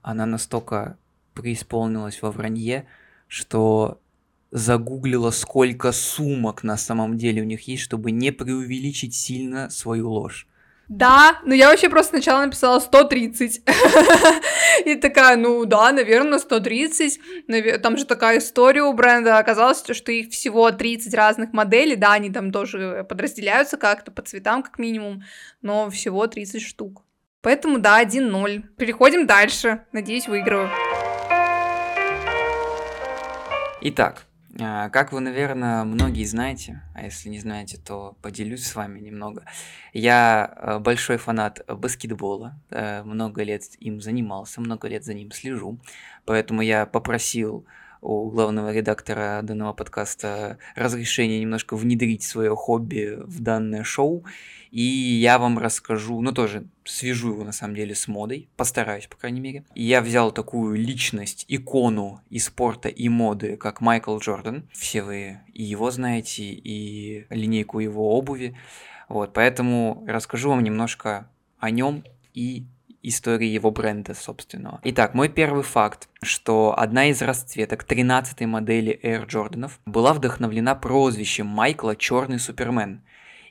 она 0.00 0.24
настолько 0.24 0.96
преисполнилась 1.34 2.22
во 2.22 2.30
вранье, 2.30 2.86
что 3.28 4.00
загуглила, 4.50 5.30
сколько 5.30 5.92
сумок 5.92 6.62
на 6.62 6.76
самом 6.76 7.16
деле 7.16 7.42
у 7.42 7.44
них 7.44 7.68
есть, 7.68 7.82
чтобы 7.82 8.10
не 8.10 8.30
преувеличить 8.30 9.14
сильно 9.14 9.70
свою 9.70 10.10
ложь. 10.10 10.46
Да, 10.90 11.38
но 11.44 11.54
я 11.54 11.68
вообще 11.68 11.88
просто 11.88 12.16
сначала 12.16 12.44
написала 12.44 12.80
130. 12.80 13.62
И 14.86 14.96
такая, 14.96 15.36
ну 15.36 15.64
да, 15.64 15.92
наверное, 15.92 16.40
130. 16.40 17.20
Там 17.80 17.96
же 17.96 18.04
такая 18.04 18.38
история 18.38 18.82
у 18.82 18.92
бренда. 18.92 19.38
Оказалось, 19.38 19.84
что 19.88 20.10
их 20.10 20.30
всего 20.30 20.68
30 20.72 21.14
разных 21.14 21.52
моделей. 21.52 21.94
Да, 21.94 22.14
они 22.14 22.28
там 22.30 22.50
тоже 22.50 23.06
подразделяются 23.08 23.76
как-то 23.76 24.10
по 24.10 24.22
цветам, 24.22 24.64
как 24.64 24.80
минимум. 24.80 25.22
Но 25.62 25.88
всего 25.90 26.26
30 26.26 26.60
штук. 26.60 27.04
Поэтому 27.40 27.78
да, 27.78 28.02
1-0. 28.02 28.62
Переходим 28.76 29.28
дальше. 29.28 29.84
Надеюсь, 29.92 30.26
выиграю. 30.26 30.68
Итак, 33.82 34.26
как 34.58 35.12
вы, 35.12 35.20
наверное, 35.20 35.84
многие 35.84 36.24
знаете, 36.24 36.82
а 36.94 37.04
если 37.04 37.28
не 37.28 37.38
знаете, 37.38 37.78
то 37.78 38.16
поделюсь 38.20 38.66
с 38.66 38.74
вами 38.74 38.98
немного. 39.00 39.44
Я 39.92 40.54
э, 40.56 40.78
большой 40.78 41.18
фанат 41.18 41.64
баскетбола, 41.68 42.58
э, 42.70 43.02
много 43.04 43.42
лет 43.42 43.62
им 43.78 44.00
занимался, 44.00 44.60
много 44.60 44.88
лет 44.88 45.04
за 45.04 45.14
ним 45.14 45.30
слежу, 45.30 45.78
поэтому 46.24 46.62
я 46.62 46.86
попросил 46.86 47.64
у 48.00 48.30
главного 48.30 48.72
редактора 48.72 49.40
данного 49.42 49.72
подкаста 49.72 50.58
разрешение 50.74 51.40
немножко 51.40 51.76
внедрить 51.76 52.22
свое 52.22 52.54
хобби 52.56 53.18
в 53.24 53.40
данное 53.40 53.84
шоу. 53.84 54.24
И 54.70 54.82
я 54.82 55.38
вам 55.38 55.58
расскажу, 55.58 56.20
ну 56.20 56.32
тоже 56.32 56.66
свяжу 56.84 57.32
его 57.32 57.44
на 57.44 57.52
самом 57.52 57.74
деле 57.74 57.94
с 57.94 58.06
модой, 58.08 58.48
постараюсь, 58.56 59.06
по 59.06 59.16
крайней 59.16 59.40
мере. 59.40 59.64
Я 59.74 60.00
взял 60.00 60.32
такую 60.32 60.76
личность, 60.76 61.44
икону 61.48 62.20
и 62.30 62.38
спорта, 62.38 62.88
и 62.88 63.08
моды, 63.08 63.56
как 63.56 63.80
Майкл 63.80 64.16
Джордан. 64.18 64.68
Все 64.72 65.02
вы 65.02 65.40
и 65.52 65.62
его 65.62 65.90
знаете, 65.90 66.44
и 66.44 67.26
линейку 67.30 67.80
его 67.80 68.16
обуви. 68.16 68.56
Вот, 69.08 69.32
поэтому 69.32 70.04
расскажу 70.06 70.50
вам 70.50 70.62
немножко 70.62 71.28
о 71.58 71.70
нем 71.70 72.04
и 72.32 72.64
истории 73.02 73.48
его 73.48 73.70
бренда 73.70 74.14
собственного. 74.14 74.80
Итак, 74.84 75.14
мой 75.14 75.28
первый 75.28 75.62
факт, 75.62 76.08
что 76.22 76.74
одна 76.78 77.06
из 77.06 77.22
расцветок 77.22 77.84
13-й 77.88 78.46
модели 78.46 78.98
Air 79.02 79.26
Jordan 79.26 79.70
была 79.86 80.12
вдохновлена 80.12 80.74
прозвищем 80.74 81.46
Майкла 81.46 81.96
«Черный 81.96 82.38
Супермен», 82.38 83.02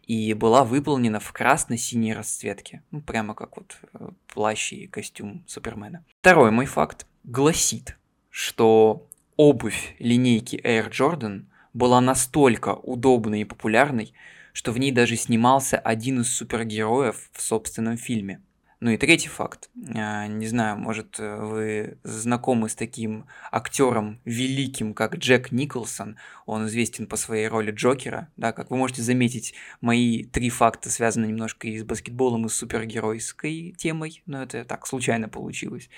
и 0.05 0.33
была 0.33 0.63
выполнена 0.63 1.19
в 1.19 1.31
красно-синей 1.31 2.13
расцветке. 2.15 2.81
Ну, 2.89 2.99
прямо 2.99 3.35
как 3.35 3.57
вот 3.57 3.77
э, 3.93 4.09
плащ 4.33 4.73
и 4.73 4.87
костюм 4.87 5.43
Супермена. 5.45 6.03
Второй 6.19 6.49
мой 6.49 6.65
факт 6.65 7.05
гласит, 7.23 7.95
что 8.31 9.07
обувь 9.37 9.95
линейки 9.99 10.55
Air 10.55 10.89
Jordan 10.89 11.45
была 11.73 12.01
настолько 12.01 12.73
удобной 12.73 13.41
и 13.41 13.45
популярной, 13.45 14.13
что 14.51 14.71
в 14.71 14.79
ней 14.79 14.91
даже 14.91 15.15
снимался 15.15 15.77
один 15.77 16.21
из 16.21 16.35
супергероев 16.35 17.29
в 17.31 17.41
собственном 17.41 17.97
фильме– 17.97 18.41
ну 18.81 18.91
и 18.91 18.97
третий 18.97 19.27
факт. 19.27 19.69
А, 19.93 20.27
не 20.27 20.47
знаю, 20.47 20.77
может, 20.77 21.19
э, 21.19 21.35
вы 21.35 21.97
знакомы 22.03 22.69
с 22.69 22.75
таким 22.75 23.25
актером 23.51 24.21
великим, 24.23 24.93
как 24.93 25.17
Джек 25.17 25.51
Николсон. 25.51 26.15
Он 26.45 26.65
известен 26.67 27.05
по 27.05 27.17
своей 27.17 27.49
роли 27.49 27.71
Джокера. 27.71 28.29
Да, 28.37 28.53
как 28.53 28.71
вы 28.71 28.77
можете 28.77 29.01
заметить, 29.01 29.53
мои 29.81 30.23
три 30.23 30.49
факта 30.49 30.89
связаны 30.89 31.25
немножко 31.25 31.67
и 31.67 31.77
с 31.77 31.83
баскетболом, 31.83 32.45
и 32.45 32.49
с 32.49 32.55
супергеройской 32.55 33.75
темой. 33.77 34.23
Но 34.25 34.43
это 34.43 34.63
так, 34.63 34.87
случайно 34.87 35.27
получилось. 35.27 35.89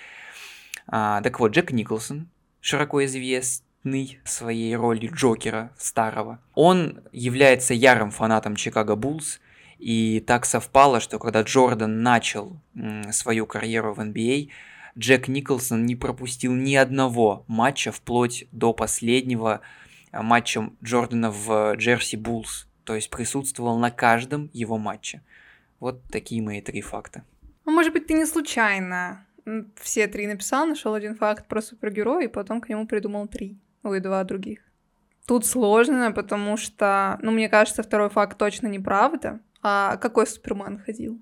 А, 0.87 1.21
так 1.21 1.39
вот, 1.39 1.51
Джек 1.51 1.71
Николсон, 1.71 2.29
широко 2.61 3.05
известный 3.05 4.19
своей 4.23 4.75
роли 4.75 5.07
Джокера 5.13 5.71
старого. 5.77 6.39
Он 6.55 7.01
является 7.11 7.75
ярым 7.75 8.09
фанатом 8.09 8.55
Чикаго 8.55 8.95
Буллс– 8.95 9.39
и 9.81 10.19
так 10.19 10.45
совпало, 10.45 10.99
что 10.99 11.17
когда 11.17 11.41
Джордан 11.41 12.03
начал 12.03 12.55
свою 13.11 13.47
карьеру 13.47 13.93
в 13.95 13.99
NBA, 13.99 14.47
а, 14.47 14.99
Джек 14.99 15.27
Николсон 15.27 15.85
не 15.85 15.95
пропустил 15.95 16.53
ни 16.53 16.75
одного 16.75 17.43
матча 17.47 17.91
вплоть 17.91 18.45
до 18.51 18.73
последнего 18.73 19.61
а, 20.11 20.21
матча 20.21 20.69
Джордана 20.83 21.31
в 21.31 21.73
Джерси 21.77 22.15
Буллс. 22.15 22.67
То 22.83 22.93
есть 22.93 23.09
присутствовал 23.09 23.79
на 23.79 23.89
каждом 23.89 24.51
его 24.53 24.77
матче. 24.77 25.21
Вот 25.79 26.03
такие 26.11 26.43
мои 26.43 26.61
три 26.61 26.81
факта. 26.81 27.23
Ну, 27.65 27.71
может 27.71 27.91
быть, 27.91 28.05
ты 28.05 28.13
не 28.13 28.27
случайно 28.27 29.25
все 29.81 30.05
три 30.07 30.27
написал, 30.27 30.67
нашел 30.67 30.93
один 30.93 31.15
факт 31.15 31.47
про 31.47 31.61
супергероя, 31.61 32.25
и 32.25 32.31
потом 32.31 32.61
к 32.61 32.69
нему 32.69 32.85
придумал 32.85 33.27
три. 33.27 33.57
Ой, 33.81 33.99
два 33.99 34.23
других. 34.23 34.59
Тут 35.25 35.45
сложно, 35.45 36.11
потому 36.11 36.57
что, 36.57 37.17
ну, 37.23 37.31
мне 37.31 37.49
кажется, 37.49 37.81
второй 37.81 38.09
факт 38.09 38.37
точно 38.37 38.67
неправда. 38.67 39.39
А 39.61 39.97
какой 39.97 40.27
Супермен 40.27 40.79
ходил 40.79 41.21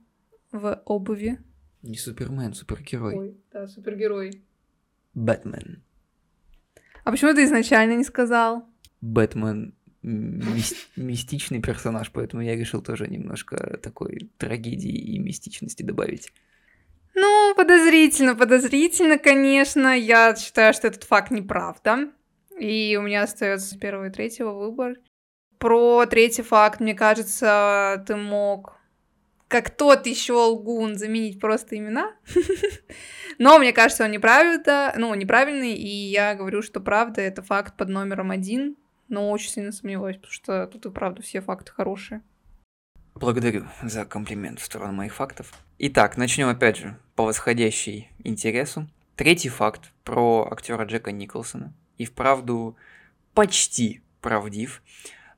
в 0.51 0.81
обуви? 0.85 1.39
Не 1.81 1.97
Супермен, 1.97 2.53
супергерой. 2.53 3.15
Ой, 3.15 3.37
да, 3.51 3.67
супергерой. 3.67 4.43
Бэтмен. 5.13 5.83
А 7.03 7.11
почему 7.11 7.33
ты 7.33 7.43
изначально 7.45 7.95
не 7.95 8.03
сказал? 8.03 8.65
Бэтмен 9.01 9.73
мистичный 10.01 11.61
персонаж, 11.61 12.11
поэтому 12.11 12.41
я 12.41 12.55
решил 12.55 12.81
тоже 12.81 13.07
немножко 13.07 13.77
такой 13.81 14.29
трагедии 14.37 14.91
и 14.91 15.19
мистичности 15.19 15.83
добавить. 15.83 16.31
Ну, 17.15 17.53
подозрительно, 17.55 18.35
подозрительно, 18.35 19.17
конечно. 19.17 19.97
Я 19.97 20.35
считаю, 20.35 20.73
что 20.73 20.87
этот 20.87 21.03
факт 21.03 21.31
неправда. 21.31 22.11
И 22.57 22.97
у 22.97 23.01
меня 23.01 23.23
остается 23.23 23.77
первого 23.77 24.07
и 24.07 24.11
третьего 24.11 24.53
выбор. 24.53 24.95
Про 25.59 26.05
третий 26.05 26.41
факт, 26.41 26.79
мне 26.79 26.93
кажется, 26.95 28.03
ты 28.07 28.15
мог 28.15 28.79
как 29.49 29.71
тот 29.71 30.05
еще 30.05 30.33
лгун 30.33 30.95
заменить 30.95 31.39
просто 31.39 31.75
имена. 31.77 32.13
Но 33.39 33.57
мне 33.57 33.73
кажется, 33.73 34.05
он 34.05 34.11
неправда, 34.11 34.93
ну, 34.95 35.13
неправильный, 35.15 35.73
и 35.73 35.87
я 35.87 36.35
говорю, 36.35 36.61
что 36.61 36.79
правда 36.79 37.21
это 37.21 37.41
факт 37.41 37.75
под 37.75 37.89
номером 37.89 38.31
один, 38.31 38.77
но 39.07 39.31
очень 39.31 39.49
сильно 39.49 39.71
сомневаюсь, 39.71 40.17
потому 40.17 40.31
что 40.31 40.67
тут 40.67 40.85
и 40.85 40.91
правда 40.91 41.23
все 41.23 41.41
факты 41.41 41.71
хорошие. 41.71 42.21
Благодарю 43.15 43.65
за 43.81 44.05
комплимент 44.05 44.59
в 44.59 44.63
сторону 44.63 44.93
моих 44.93 45.15
фактов. 45.15 45.51
Итак, 45.79 46.15
начнем 46.15 46.47
опять 46.47 46.77
же 46.77 46.97
по 47.15 47.23
восходящей 47.23 48.09
интересу. 48.23 48.87
Третий 49.15 49.49
факт 49.49 49.91
про 50.03 50.47
актера 50.49 50.85
Джека 50.85 51.11
Николсона. 51.11 51.73
И 51.97 52.05
вправду 52.05 52.77
почти 53.33 54.01
правдив. 54.21 54.81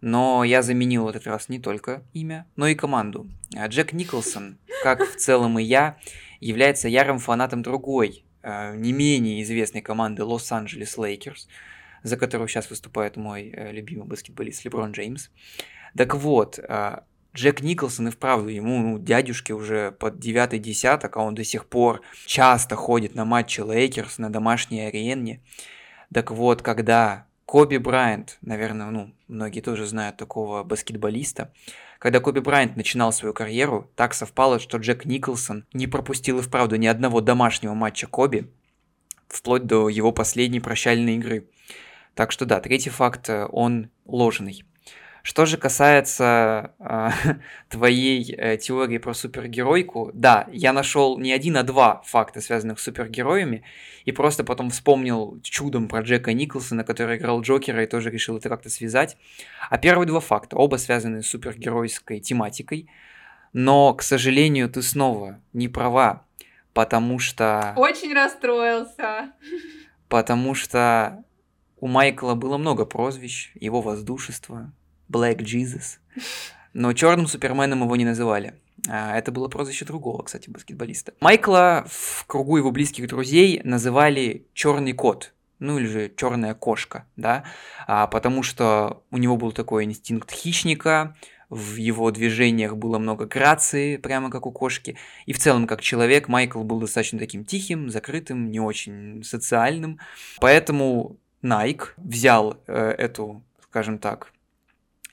Но 0.02 0.44
я 0.44 0.64
заменил 0.64 1.06
в 1.06 1.08
этот 1.08 1.28
раз 1.28 1.48
не 1.48 1.60
только 1.60 2.04
имя, 2.12 2.48
но 2.56 2.68
и 2.68 2.76
команду. 2.76 3.30
А 3.56 3.68
Джек 3.68 3.94
Николсон, 3.94 4.58
как 4.84 5.02
в 5.02 5.16
целом 5.16 5.60
и 5.60 5.64
я, 5.64 5.98
является 6.40 6.88
ярым 6.88 7.20
фанатом 7.20 7.62
другой, 7.62 8.26
э, 8.42 8.76
не 8.76 8.94
менее 8.94 9.44
известной 9.44 9.82
команды 9.82 10.24
Лос-Анджелес 10.24 10.98
Лейкерс, 10.98 11.48
за 12.02 12.18
которую 12.18 12.48
сейчас 12.48 12.70
выступает 12.72 13.16
мой 13.16 13.52
э, 13.54 13.72
любимый 13.72 14.08
баскетболист 14.08 14.66
Леброн 14.66 14.92
Джеймс. 14.92 15.30
Так 15.96 16.16
вот, 16.16 16.58
э, 16.58 17.02
Джек 17.36 17.62
Николсон 17.62 18.08
и 18.08 18.12
вправду 18.12 18.50
ему, 18.50 18.80
ну, 18.80 19.00
дядюшке 19.00 19.54
уже 19.54 19.92
под 19.92 20.20
девятый 20.20 20.60
десяток, 20.60 21.16
а 21.16 21.22
он 21.22 21.36
до 21.36 21.44
сих 21.44 21.66
пор 21.68 22.02
часто 22.26 22.76
ходит 22.76 23.16
на 23.16 23.24
матчи 23.24 23.62
Лейкерс 23.62 24.18
на 24.18 24.32
домашней 24.32 24.88
арене. 24.88 25.42
Так 26.14 26.32
вот, 26.32 26.62
когда 26.62 27.28
Коби 27.52 27.76
Брайант, 27.76 28.38
наверное, 28.40 28.92
ну, 28.92 29.14
многие 29.28 29.60
тоже 29.60 29.86
знают 29.86 30.16
такого 30.16 30.64
баскетболиста, 30.64 31.52
когда 32.00 32.22
Коби 32.22 32.40
Брайант 32.40 32.78
начинал 32.78 33.12
свою 33.12 33.34
карьеру, 33.34 33.92
так 33.98 34.14
совпало, 34.14 34.58
что 34.58 34.78
Джек 34.78 35.04
Николсон 35.04 35.66
не 35.74 35.86
пропустил 35.86 36.40
и 36.40 36.42
вправду 36.42 36.78
ни 36.78 36.88
одного 36.88 37.20
домашнего 37.20 37.74
матча 37.74 38.08
Коби, 38.08 38.50
вплоть 39.28 39.66
до 39.66 39.90
его 39.90 40.14
последней 40.14 40.62
прощальной 40.62 41.16
игры. 41.16 41.50
Так 42.16 42.32
что 42.32 42.46
да, 42.46 42.62
третий 42.62 42.90
факт, 42.90 43.28
э, 43.28 43.46
он 43.52 43.90
ложный. 44.06 44.64
Что 45.24 45.46
же 45.46 45.58
касается 45.58 46.74
э, 46.80 47.10
твоей 47.70 48.34
э, 48.34 48.58
теории 48.58 48.98
про 48.98 49.14
супергеройку, 49.14 50.12
да, 50.14 50.48
я 50.52 50.74
нашел 50.74 51.20
не 51.20 51.32
один, 51.32 51.58
а 51.58 51.64
два 51.64 52.02
факта, 52.06 52.42
связанных 52.42 52.80
с 52.80 52.84
супергероями, 52.84 53.64
и 54.06 54.12
просто 54.12 54.44
потом 54.44 54.72
вспомнил 54.72 55.40
чудом 55.44 55.88
про 55.88 56.02
Джека 56.02 56.34
Николсона, 56.34 56.84
который 56.84 57.18
играл 57.18 57.42
Джокера, 57.42 57.84
и 57.84 57.88
тоже 57.88 58.10
решил 58.10 58.38
это 58.38 58.50
как-то 58.50 58.70
связать. 58.70 59.16
А 59.70 59.78
первые 59.78 60.08
два 60.08 60.20
факта, 60.20 60.56
оба 60.56 60.78
связаны 60.78 61.22
с 61.22 61.28
супергеройской 61.28 62.20
тематикой, 62.20 62.90
но, 63.54 63.94
к 63.94 64.02
сожалению, 64.02 64.70
ты 64.70 64.82
снова 64.82 65.40
не 65.54 65.68
права, 65.68 66.26
потому 66.74 67.20
что... 67.20 67.74
Очень 67.78 68.14
расстроился. 68.14 69.34
Потому 70.08 70.56
что 70.56 71.24
у 71.80 71.88
Майкла 71.88 72.36
было 72.36 72.58
много 72.58 72.86
прозвищ, 72.86 73.52
его 73.56 73.82
воздушество, 73.82 74.72
Black 75.12 75.40
Jesus. 75.40 76.00
Но 76.74 76.94
черным 76.94 77.28
Суперменом 77.28 77.84
его 77.84 77.96
не 77.96 78.06
называли. 78.06 78.54
А, 78.90 79.18
это 79.18 79.32
было 79.32 79.48
прозвище 79.48 79.86
другого, 79.86 80.24
кстати, 80.24 80.50
баскетболиста. 80.50 81.14
Майкла 81.20 81.86
в 81.88 82.26
кругу 82.26 82.58
его 82.58 82.72
близких 82.72 83.08
друзей 83.08 83.62
называли 83.64 84.48
Черный 84.54 84.94
кот, 84.94 85.34
ну 85.60 85.78
или 85.78 85.86
же 85.86 86.12
черная 86.16 86.56
кошка, 86.56 87.06
да, 87.16 87.44
а, 87.88 88.08
потому 88.08 88.42
что 88.42 89.04
у 89.12 89.18
него 89.18 89.38
был 89.38 89.52
такой 89.52 89.84
инстинкт 89.84 90.32
хищника, 90.32 91.16
в 91.50 91.76
его 91.76 92.10
движениях 92.12 92.78
было 92.78 92.98
много 92.98 93.26
грации, 93.26 93.98
прямо 93.98 94.32
как 94.32 94.46
у 94.46 94.52
кошки. 94.52 94.98
И 95.26 95.34
в 95.34 95.38
целом, 95.38 95.68
как 95.68 95.82
человек, 95.82 96.30
Майкл 96.30 96.64
был 96.64 96.80
достаточно 96.80 97.20
таким 97.20 97.44
тихим, 97.44 97.90
закрытым, 97.90 98.50
не 98.50 98.62
очень 98.62 99.22
социальным. 99.26 100.00
Поэтому 100.40 101.18
Nike 101.44 101.90
взял 101.98 102.58
э, 102.68 102.96
эту, 102.98 103.44
скажем 103.64 103.98
так, 103.98 104.32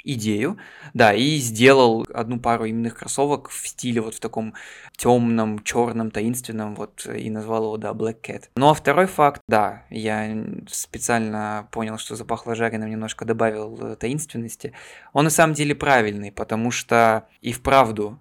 идею, 0.04 0.58
да, 0.94 1.12
и 1.12 1.36
сделал 1.36 2.06
одну 2.12 2.38
пару 2.40 2.68
именных 2.68 2.98
кроссовок 2.98 3.50
в 3.50 3.66
стиле 3.66 4.00
вот 4.00 4.14
в 4.14 4.20
таком 4.20 4.54
темном, 4.96 5.62
черном, 5.62 6.10
таинственном, 6.10 6.74
вот, 6.74 7.06
и 7.06 7.30
назвал 7.30 7.64
его, 7.64 7.76
да, 7.76 7.92
Black 7.92 8.20
Cat. 8.22 8.44
Ну, 8.56 8.68
а 8.68 8.74
второй 8.74 9.06
факт, 9.06 9.42
да, 9.48 9.84
я 9.90 10.44
специально 10.68 11.68
понял, 11.70 11.98
что 11.98 12.16
запахло 12.16 12.54
жареным, 12.54 12.90
немножко 12.90 13.24
добавил 13.24 13.78
э, 13.80 13.96
таинственности. 13.96 14.72
Он 15.12 15.24
на 15.24 15.30
самом 15.30 15.54
деле 15.54 15.74
правильный, 15.74 16.32
потому 16.32 16.70
что 16.70 17.28
и 17.40 17.52
вправду, 17.52 18.18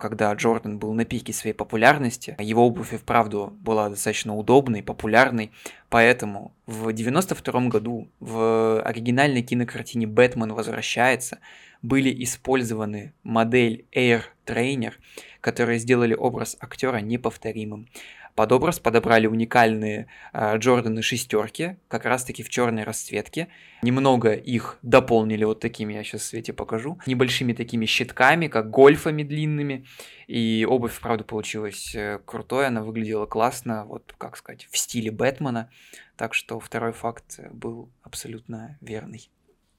когда 0.00 0.32
Джордан 0.32 0.78
был 0.78 0.94
на 0.94 1.04
пике 1.04 1.32
своей 1.32 1.54
популярности, 1.54 2.34
его 2.38 2.66
обувь 2.66 2.92
и 2.92 2.96
вправду 2.96 3.52
была 3.60 3.88
достаточно 3.88 4.34
удобной, 4.34 4.82
популярной, 4.82 5.50
Поэтому 5.90 6.54
в 6.66 6.92
92 6.92 7.66
году 7.66 8.08
в 8.20 8.80
оригинальной 8.82 9.42
кинокартине 9.42 10.06
«Бэтмен 10.06 10.54
возвращается» 10.54 11.40
были 11.82 12.22
использованы 12.22 13.12
модель 13.24 13.86
Air 13.92 14.22
Trainer, 14.46 14.92
которые 15.40 15.80
сделали 15.80 16.14
образ 16.14 16.56
актера 16.60 16.98
неповторимым. 16.98 17.88
Под 18.34 18.52
образ 18.52 18.78
подобрали 18.78 19.26
уникальные 19.26 20.06
э, 20.32 20.56
Джорданы 20.56 21.02
шестерки, 21.02 21.76
как 21.88 22.04
раз 22.04 22.24
таки 22.24 22.42
в 22.42 22.48
черной 22.48 22.84
расцветке. 22.84 23.48
Немного 23.82 24.32
их 24.32 24.78
дополнили 24.82 25.44
вот 25.44 25.60
такими, 25.60 25.94
я 25.94 26.04
сейчас 26.04 26.22
в 26.22 26.26
свете 26.26 26.52
покажу, 26.52 26.98
небольшими 27.06 27.52
такими 27.52 27.86
щитками, 27.86 28.48
как 28.48 28.70
гольфами 28.70 29.22
длинными. 29.22 29.86
И 30.26 30.66
обувь, 30.68 30.98
правда, 31.00 31.24
получилась 31.24 31.94
э, 31.94 32.20
крутой, 32.24 32.68
она 32.68 32.82
выглядела 32.82 33.26
классно, 33.26 33.84
вот, 33.84 34.14
как 34.16 34.36
сказать, 34.36 34.68
в 34.70 34.78
стиле 34.78 35.10
Бэтмена. 35.10 35.70
Так 36.16 36.34
что 36.34 36.60
второй 36.60 36.92
факт 36.92 37.40
был 37.50 37.90
абсолютно 38.02 38.78
верный. 38.80 39.30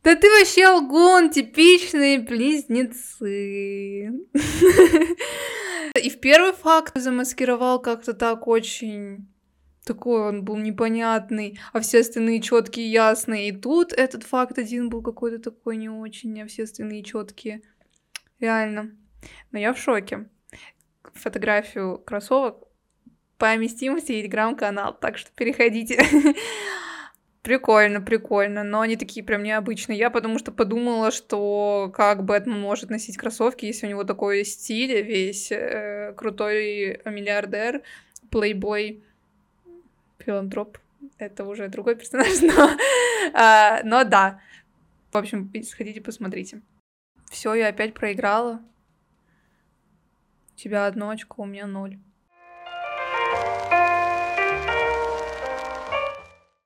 Да 0.03 0.15
ты 0.15 0.29
вообще 0.31 0.67
лгун, 0.67 1.29
типичные 1.29 2.19
близнецы. 2.19 4.09
И 6.01 6.09
в 6.09 6.19
первый 6.19 6.53
факт 6.53 6.97
замаскировал 6.97 7.79
как-то 7.79 8.13
так 8.13 8.47
очень 8.47 9.27
такой 9.83 10.21
он 10.29 10.43
был 10.43 10.57
непонятный, 10.57 11.59
а 11.73 11.79
все 11.79 12.01
остальные 12.01 12.41
четкие, 12.41 12.91
ясные. 12.91 13.49
И 13.49 13.51
тут 13.51 13.93
этот 13.93 14.23
факт 14.23 14.57
один 14.57 14.89
был 14.89 15.01
какой-то 15.01 15.39
такой 15.39 15.77
не 15.77 15.89
очень, 15.89 16.41
а 16.41 16.47
все 16.47 16.63
остальные 16.63 17.03
четкие. 17.03 17.61
Реально. 18.39 18.91
Но 19.51 19.59
я 19.59 19.73
в 19.73 19.77
шоке. 19.77 20.29
Фотографию 21.13 21.97
кроссовок 21.97 22.67
поместим 23.37 23.99
в 23.99 24.05
телеграм-канал, 24.05 24.97
так 24.99 25.17
что 25.17 25.31
переходите. 25.31 26.03
Прикольно, 27.41 28.01
прикольно, 28.01 28.63
но 28.63 28.81
они 28.81 28.97
такие 28.97 29.25
прям 29.25 29.41
необычные. 29.41 29.97
Я 29.97 30.11
потому 30.11 30.37
что 30.37 30.51
подумала, 30.51 31.09
что 31.09 31.91
как 31.95 32.23
Бэтмен 32.23 32.59
может 32.59 32.91
носить 32.91 33.17
кроссовки, 33.17 33.65
если 33.65 33.87
у 33.87 33.89
него 33.89 34.03
такой 34.03 34.45
стиль 34.45 35.01
весь 35.01 35.51
э, 35.51 36.13
крутой 36.15 37.01
миллиардер, 37.05 37.81
плейбой, 38.29 39.03
филантроп. 40.19 40.77
Это 41.17 41.43
уже 41.45 41.67
другой 41.67 41.95
персонаж, 41.95 42.41
но, 42.41 42.69
а, 43.33 43.81
но 43.83 44.03
да. 44.03 44.39
В 45.11 45.17
общем, 45.17 45.51
сходите, 45.63 45.99
посмотрите. 45.99 46.61
Все, 47.31 47.55
я 47.55 47.69
опять 47.69 47.95
проиграла. 47.95 48.61
У 50.53 50.57
тебя 50.57 50.85
одно 50.85 51.09
очко, 51.09 51.41
у 51.41 51.45
меня 51.45 51.65
ноль. 51.65 51.97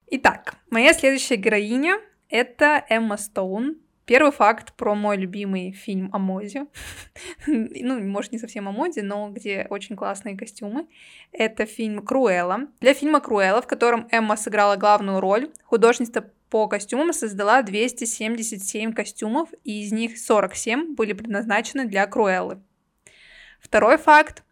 Итак, 0.08 0.58
моя 0.70 0.94
следующая 0.94 1.36
героиня— 1.36 2.00
это 2.30 2.86
Эмма 2.90 3.18
Стоун. 3.18 3.78
Первый 4.06 4.32
факт 4.32 4.76
про 4.76 4.94
мой 4.94 5.18
любимый 5.18 5.72
фильм 5.72 6.12
о 6.14 6.20
моде. 6.20 6.68
ну, 7.48 8.00
может, 8.02 8.32
не 8.32 8.38
совсем 8.38 8.68
о 8.68 8.72
моде, 8.72 9.02
но 9.02 9.30
где 9.30 9.66
очень 9.68 9.96
классные 9.96 10.38
костюмы. 10.38 10.88
Это 11.32 11.66
фильм 11.66 12.06
«Круэлла». 12.06 12.68
Для 12.82 12.94
фильма 12.94 13.20
«Круэлла», 13.20 13.64
в 13.64 13.68
котором 13.68 14.08
Эмма 14.12 14.38
сыграла 14.38 14.76
главную 14.76 15.20
роль, 15.20 15.52
художница 15.64 16.30
по 16.52 16.68
костюмам 16.68 17.12
создала 17.12 17.64
277 17.64 18.94
костюмов, 18.94 19.50
и 19.64 19.82
из 19.82 19.92
них 19.92 20.20
47 20.20 20.94
были 20.94 21.14
предназначены 21.14 21.86
для 21.86 22.06
Круэллы. 22.06 22.62
Второй 23.60 23.98
факт 23.98 24.44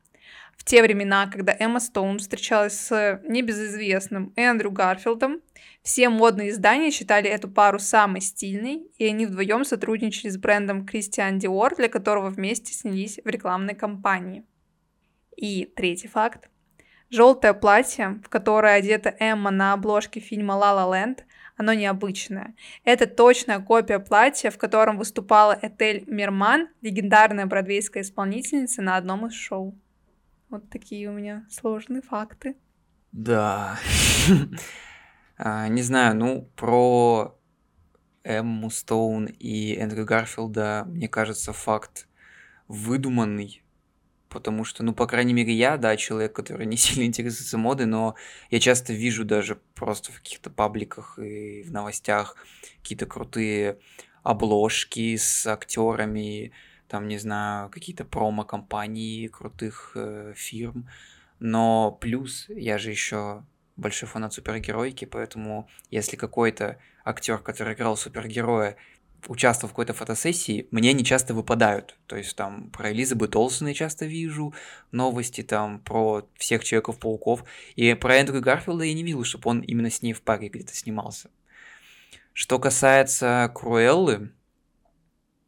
в 0.58 0.64
те 0.64 0.82
времена, 0.82 1.28
когда 1.28 1.56
Эмма 1.58 1.80
Стоун 1.80 2.20
встречалась 2.20 2.74
с 2.74 3.22
небезызвестным 3.28 4.34
Эндрю 4.36 4.72
Гарфилдом, 4.72 5.42
все 5.82 6.08
модные 6.08 6.52
издания 6.52 6.92
считали 6.92 7.30
эту 7.30 7.50
пару 7.50 7.80
самой 7.80 8.22
стильной, 8.22 8.88
и 8.98 9.06
они 9.06 9.26
вдвоем 9.26 9.66
сотрудничали 9.66 10.30
с 10.30 10.38
брендом 10.38 10.86
Christian 10.86 11.38
Dior, 11.38 11.76
для 11.76 11.90
которого 11.90 12.30
вместе 12.30 12.74
снялись 12.74 13.20
в 13.24 13.28
рекламной 13.28 13.76
кампании. 13.76 14.46
И 15.36 15.66
третий 15.66 16.08
факт. 16.08 16.50
Желтое 17.10 17.54
платье, 17.54 18.22
в 18.24 18.30
которое 18.30 18.76
одета 18.76 19.14
Эмма 19.20 19.52
на 19.52 19.74
обложке 19.74 20.20
фильма 20.20 20.54
«Ла 20.54 20.74
Ла 20.74 20.98
Ленд», 20.98 21.26
оно 21.58 21.74
необычное. 21.74 22.56
Это 22.84 23.06
точная 23.06 23.60
копия 23.60 24.00
платья, 24.00 24.50
в 24.50 24.58
котором 24.58 24.98
выступала 24.98 25.58
Этель 25.62 26.04
Мирман, 26.08 26.70
легендарная 26.82 27.46
бродвейская 27.46 28.02
исполнительница 28.02 28.82
на 28.82 28.98
одном 28.98 29.28
из 29.28 29.34
шоу. 29.34 29.78
Вот 30.54 30.70
такие 30.70 31.10
у 31.10 31.14
меня 31.14 31.48
сложные 31.50 32.04
факты. 32.04 32.56
Да. 33.12 33.80
А, 35.36 35.68
не 35.68 35.82
знаю, 35.82 36.16
ну, 36.16 36.48
про 36.56 37.36
Эмму 38.24 38.70
Стоун 38.70 39.26
и 39.26 39.74
Эндрю 39.74 40.06
Гарфилда, 40.06 40.86
мне 40.88 41.10
кажется, 41.10 41.54
факт 41.54 42.08
выдуманный, 42.68 43.64
потому 44.30 44.64
что, 44.64 44.84
ну, 44.84 44.94
по 44.94 45.08
крайней 45.08 45.34
мере, 45.34 45.52
я, 45.52 45.78
да, 45.78 45.98
человек, 45.98 46.34
который 46.34 46.66
не 46.68 46.78
сильно 46.78 47.08
интересуется 47.08 47.58
модой, 47.58 47.88
но 47.88 48.14
я 48.52 48.60
часто 48.60 48.94
вижу 48.94 49.26
даже 49.26 49.60
просто 49.74 50.12
в 50.12 50.18
каких-то 50.20 50.52
пабликах 50.52 51.18
и 51.18 51.64
в 51.64 51.72
новостях 51.72 52.38
какие-то 52.84 53.08
крутые 53.08 53.80
обложки 54.22 55.16
с 55.18 55.48
актерами, 55.48 56.54
там, 56.94 57.08
не 57.08 57.18
знаю, 57.18 57.72
какие-то 57.72 58.06
промо-компании 58.06 59.26
крутых 59.26 59.94
э, 59.96 60.34
фирм. 60.36 60.88
Но 61.40 61.92
плюс, 61.92 62.46
я 62.50 62.78
же 62.78 62.92
еще 62.92 63.44
большой 63.78 64.08
фанат 64.08 64.34
супергеройки, 64.34 65.06
поэтому 65.06 65.68
если 65.90 66.18
какой-то 66.18 66.78
актер, 67.04 67.40
который 67.40 67.74
играл 67.74 67.98
супергероя, 67.98 68.78
участвовал 69.28 69.70
в 69.70 69.72
какой-то 69.72 69.94
фотосессии, 69.94 70.68
мне 70.70 70.92
они 70.92 71.04
часто 71.04 71.34
выпадают. 71.34 71.98
То 72.06 72.16
есть 72.16 72.36
там 72.36 72.70
про 72.70 72.92
Элизабет 72.92 73.36
Олсен 73.36 73.66
я 73.66 73.74
часто 73.74 74.06
вижу 74.06 74.54
новости, 74.92 75.42
там 75.42 75.80
про 75.80 76.30
всех 76.36 76.64
Человеков-пауков. 76.64 77.44
И 77.76 77.92
про 77.96 78.18
Эндрю 78.18 78.40
Гарфилда 78.40 78.84
я 78.84 78.94
не 78.94 79.02
видел, 79.02 79.24
чтобы 79.24 79.50
он 79.50 79.62
именно 79.62 79.90
с 79.90 80.04
ней 80.04 80.14
в 80.14 80.22
паре 80.22 80.48
где-то 80.48 80.76
снимался. 80.76 81.32
Что 82.34 82.60
касается 82.60 83.52
Круэллы, 83.56 84.32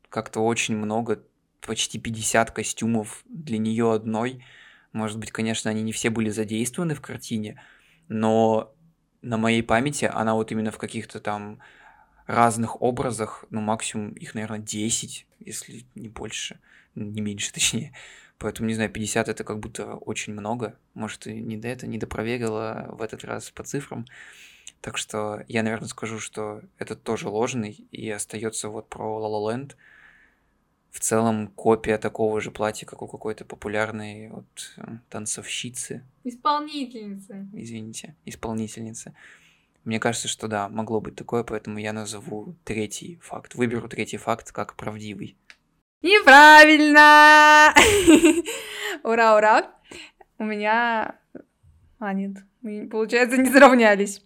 как-то 0.10 0.40
очень 0.40 0.76
много, 0.78 1.22
почти 1.66 2.00
50 2.00 2.52
костюмов 2.52 3.24
для 3.26 3.58
нее 3.58 3.94
одной. 3.94 4.44
Может 4.94 5.20
быть, 5.20 5.32
конечно, 5.32 5.70
они 5.70 5.82
не 5.82 5.92
все 5.92 6.10
были 6.10 6.30
задействованы 6.30 6.96
в 6.96 7.02
картине, 7.02 7.62
но 8.08 8.74
на 9.22 9.38
моей 9.38 9.64
памяти 9.64 10.06
она 10.06 10.36
вот 10.36 10.52
именно 10.52 10.72
в 10.72 10.78
каких-то 10.78 11.20
там 11.20 11.60
разных 12.28 12.82
образах, 12.82 13.46
ну, 13.50 13.62
максимум 13.62 14.12
их, 14.12 14.34
наверное, 14.34 14.60
10, 14.60 15.28
если 15.40 15.86
не 15.96 16.08
больше, 16.08 16.60
не 16.96 17.22
меньше, 17.22 17.52
точнее. 17.54 17.94
Поэтому, 18.38 18.68
не 18.68 18.76
знаю, 18.76 18.90
50 18.90 19.30
это 19.30 19.44
как 19.44 19.60
будто 19.60 19.96
очень 19.96 20.34
много. 20.34 20.78
Может, 20.94 21.28
и 21.28 21.34
не 21.34 21.58
до 21.58 21.70
этого, 21.70 21.90
не 21.90 21.98
допроверила 21.98 22.88
в 22.92 23.02
этот 23.02 23.24
раз 23.24 23.50
по 23.50 23.64
цифрам. 23.64 24.06
Так 24.82 24.98
что 24.98 25.44
я, 25.48 25.64
наверное, 25.64 25.88
скажу, 25.88 26.20
что 26.20 26.62
это 26.78 26.96
тоже 26.96 27.30
ложный, 27.30 27.88
и 27.92 28.10
остается 28.10 28.70
вот 28.70 28.90
про 28.90 29.20
La 29.20 29.30
La 29.30 29.56
Land. 29.56 29.76
В 30.96 31.02
целом 31.02 31.50
копия 31.50 31.98
такого 31.98 32.40
же 32.40 32.52
платья, 32.52 32.86
как 32.86 33.02
у 33.02 33.08
какой-то 33.08 33.44
популярной 33.44 34.30
вот, 34.30 34.46
э, 34.78 34.84
танцовщицы. 35.10 36.06
Исполнительницы. 36.24 37.50
Извините, 37.52 38.16
исполнительницы. 38.24 39.14
Мне 39.84 40.00
кажется, 40.00 40.30
что 40.30 40.48
да, 40.48 40.70
могло 40.70 41.02
быть 41.02 41.18
такое, 41.18 41.44
поэтому 41.44 41.80
я 41.80 41.92
назову 41.92 42.56
третий 42.64 43.20
факт. 43.22 43.56
Выберу 43.56 43.90
третий 43.90 44.16
факт 44.16 44.54
как 44.54 44.76
правдивый. 44.78 45.36
Неправильно! 46.02 47.74
Ура, 49.04 49.36
ура! 49.36 49.72
У 50.38 50.46
меня... 50.46 51.20
А, 52.00 52.14
нет, 52.14 52.38
мы, 52.62 52.88
получается, 52.88 53.36
не 53.36 53.52
сравнялись. 53.52 54.22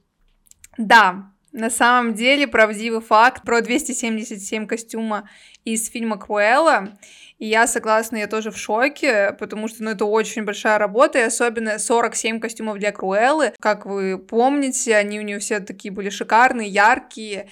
Да, 0.78 1.34
на 1.52 1.70
самом 1.70 2.14
деле 2.14 2.48
правдивый 2.48 3.02
факт 3.02 3.44
про 3.44 3.62
277 3.62 4.68
костюма 4.68 5.30
из 5.66 5.90
фильма 5.90 6.18
Круэлла. 6.18 6.98
И 7.38 7.48
я 7.48 7.68
согласна, 7.68 8.18
я 8.18 8.28
тоже 8.28 8.52
в 8.52 8.58
шоке, 8.58 9.36
потому 9.40 9.68
что 9.68 9.84
ну, 9.84 9.92
это 9.92 10.06
очень 10.06 10.44
большая 10.44 10.78
работа, 10.78 11.20
и 11.20 11.24
особенно 11.24 11.80
47 11.80 12.40
костюмов 12.40 12.78
для 12.78 12.92
Круэллы. 12.92 13.54
Как 13.60 13.86
вы 13.86 14.18
помните, 14.18 14.96
они 14.96 15.20
у 15.20 15.24
нее 15.24 15.40
все 15.40 15.60
такие 15.60 15.92
были 15.92 16.10
шикарные, 16.10 16.68
яркие, 16.68 17.50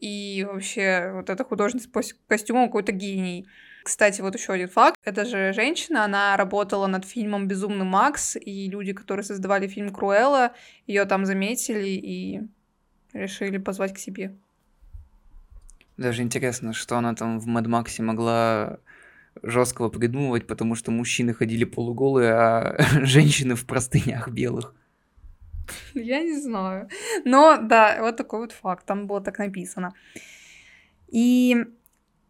и 0.00 0.46
вообще 0.48 1.10
вот 1.14 1.30
эта 1.30 1.44
художница 1.44 1.88
по 1.88 2.02
костюмам 2.26 2.66
какой-то 2.66 2.92
гений. 2.92 3.48
Кстати, 3.84 4.20
вот 4.20 4.34
еще 4.34 4.52
один 4.52 4.68
факт. 4.68 4.96
Это 5.02 5.24
же 5.24 5.52
женщина, 5.54 6.04
она 6.04 6.36
работала 6.36 6.86
над 6.86 7.06
фильмом 7.06 7.48
«Безумный 7.48 7.86
Макс», 7.86 8.36
и 8.36 8.68
люди, 8.68 8.92
которые 8.92 9.24
создавали 9.24 9.66
фильм 9.66 9.94
«Круэлла», 9.94 10.52
ее 10.86 11.04
там 11.04 11.24
заметили 11.24 11.88
и 11.88 12.40
решили 13.12 13.58
позвать 13.58 13.94
к 13.94 13.98
себе. 13.98 14.34
Даже 15.96 16.22
интересно, 16.22 16.72
что 16.72 16.96
она 16.96 17.14
там 17.14 17.40
в 17.40 17.46
Мэд 17.46 17.66
Максе 17.66 18.02
могла 18.02 18.78
жесткого 19.42 19.88
придумывать, 19.88 20.46
потому 20.46 20.74
что 20.74 20.90
мужчины 20.90 21.34
ходили 21.34 21.64
полуголые, 21.64 22.32
а 22.32 22.76
женщины 23.04 23.54
в 23.54 23.66
простынях 23.66 24.28
белых. 24.28 24.74
Я 25.94 26.20
не 26.20 26.36
знаю. 26.40 26.88
Но 27.24 27.58
да, 27.60 27.98
вот 28.00 28.16
такой 28.16 28.40
вот 28.40 28.52
факт. 28.52 28.86
Там 28.86 29.06
было 29.06 29.20
так 29.20 29.38
написано. 29.38 29.92
И 31.08 31.64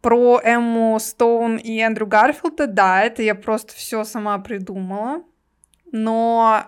про 0.01 0.41
Эмму 0.43 0.99
Стоун 1.01 1.57
и 1.57 1.79
Эндрю 1.79 2.07
Гарфилда, 2.07 2.67
да, 2.67 3.03
это 3.03 3.23
я 3.23 3.35
просто 3.35 3.75
все 3.75 4.05
сама 4.05 4.39
придумала. 4.39 5.23
Но 5.93 6.65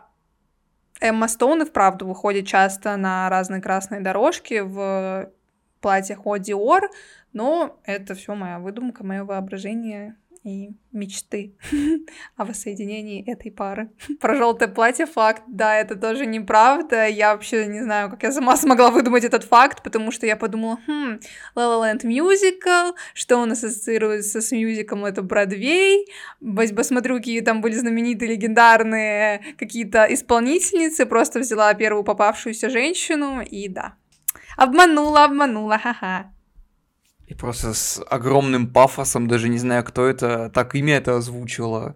Эмма 1.00 1.28
Стоун 1.28 1.62
и 1.62 1.64
вправду 1.64 2.06
выходит 2.06 2.46
часто 2.46 2.96
на 2.96 3.28
разные 3.30 3.62
красные 3.62 4.00
дорожки 4.00 4.60
в 4.60 5.30
платьях 5.80 6.26
от 6.26 6.42
Dior, 6.42 6.82
но 7.32 7.80
это 7.84 8.14
все 8.14 8.34
моя 8.34 8.58
выдумка, 8.58 9.04
мое 9.04 9.24
воображение 9.24 10.16
и 10.42 10.70
мечты 10.92 11.54
о 12.36 12.44
воссоединении 12.44 13.30
этой 13.30 13.50
пары. 13.50 13.90
Про 14.20 14.36
желтое 14.36 14.70
платье 14.70 15.06
факт, 15.06 15.42
да, 15.48 15.76
это 15.76 15.96
тоже 15.96 16.26
неправда. 16.26 17.06
Я 17.06 17.32
вообще 17.32 17.66
не 17.66 17.82
знаю, 17.82 18.10
как 18.10 18.22
я 18.22 18.32
сама 18.32 18.56
смогла 18.58 18.90
выдумать 18.90 19.24
этот 19.24 19.44
факт, 19.44 19.82
потому 19.82 20.10
что 20.10 20.26
я 20.26 20.36
подумала, 20.36 20.78
хм, 20.86 21.20
La 21.54 21.66
La 21.66 21.80
Land 21.80 22.06
мюзикл, 22.06 22.96
что 23.12 23.44
нас 23.44 23.62
ассоциируется 23.62 24.40
с 24.40 24.52
мюзиклом, 24.52 25.04
это 25.04 25.22
Бродвей. 25.22 26.06
Посмотрю, 26.74 27.16
какие 27.16 27.40
там 27.42 27.60
были 27.60 27.74
знаменитые, 27.74 28.30
легендарные 28.30 29.42
какие-то 29.58 30.06
исполнительницы, 30.10 31.04
просто 31.04 31.40
взяла 31.40 31.74
первую 31.74 32.04
попавшуюся 32.04 32.70
женщину, 32.70 33.42
и 33.42 33.68
да. 33.68 33.94
Обманула, 34.56 35.24
обманула, 35.24 35.78
ха-ха. 35.78 36.32
И 37.30 37.34
просто 37.34 37.74
с 37.74 38.02
огромным 38.10 38.66
пафосом, 38.66 39.28
даже 39.28 39.48
не 39.48 39.58
знаю, 39.58 39.84
кто 39.84 40.04
это, 40.04 40.50
так 40.52 40.74
имя 40.74 40.96
это 40.96 41.16
озвучило. 41.16 41.94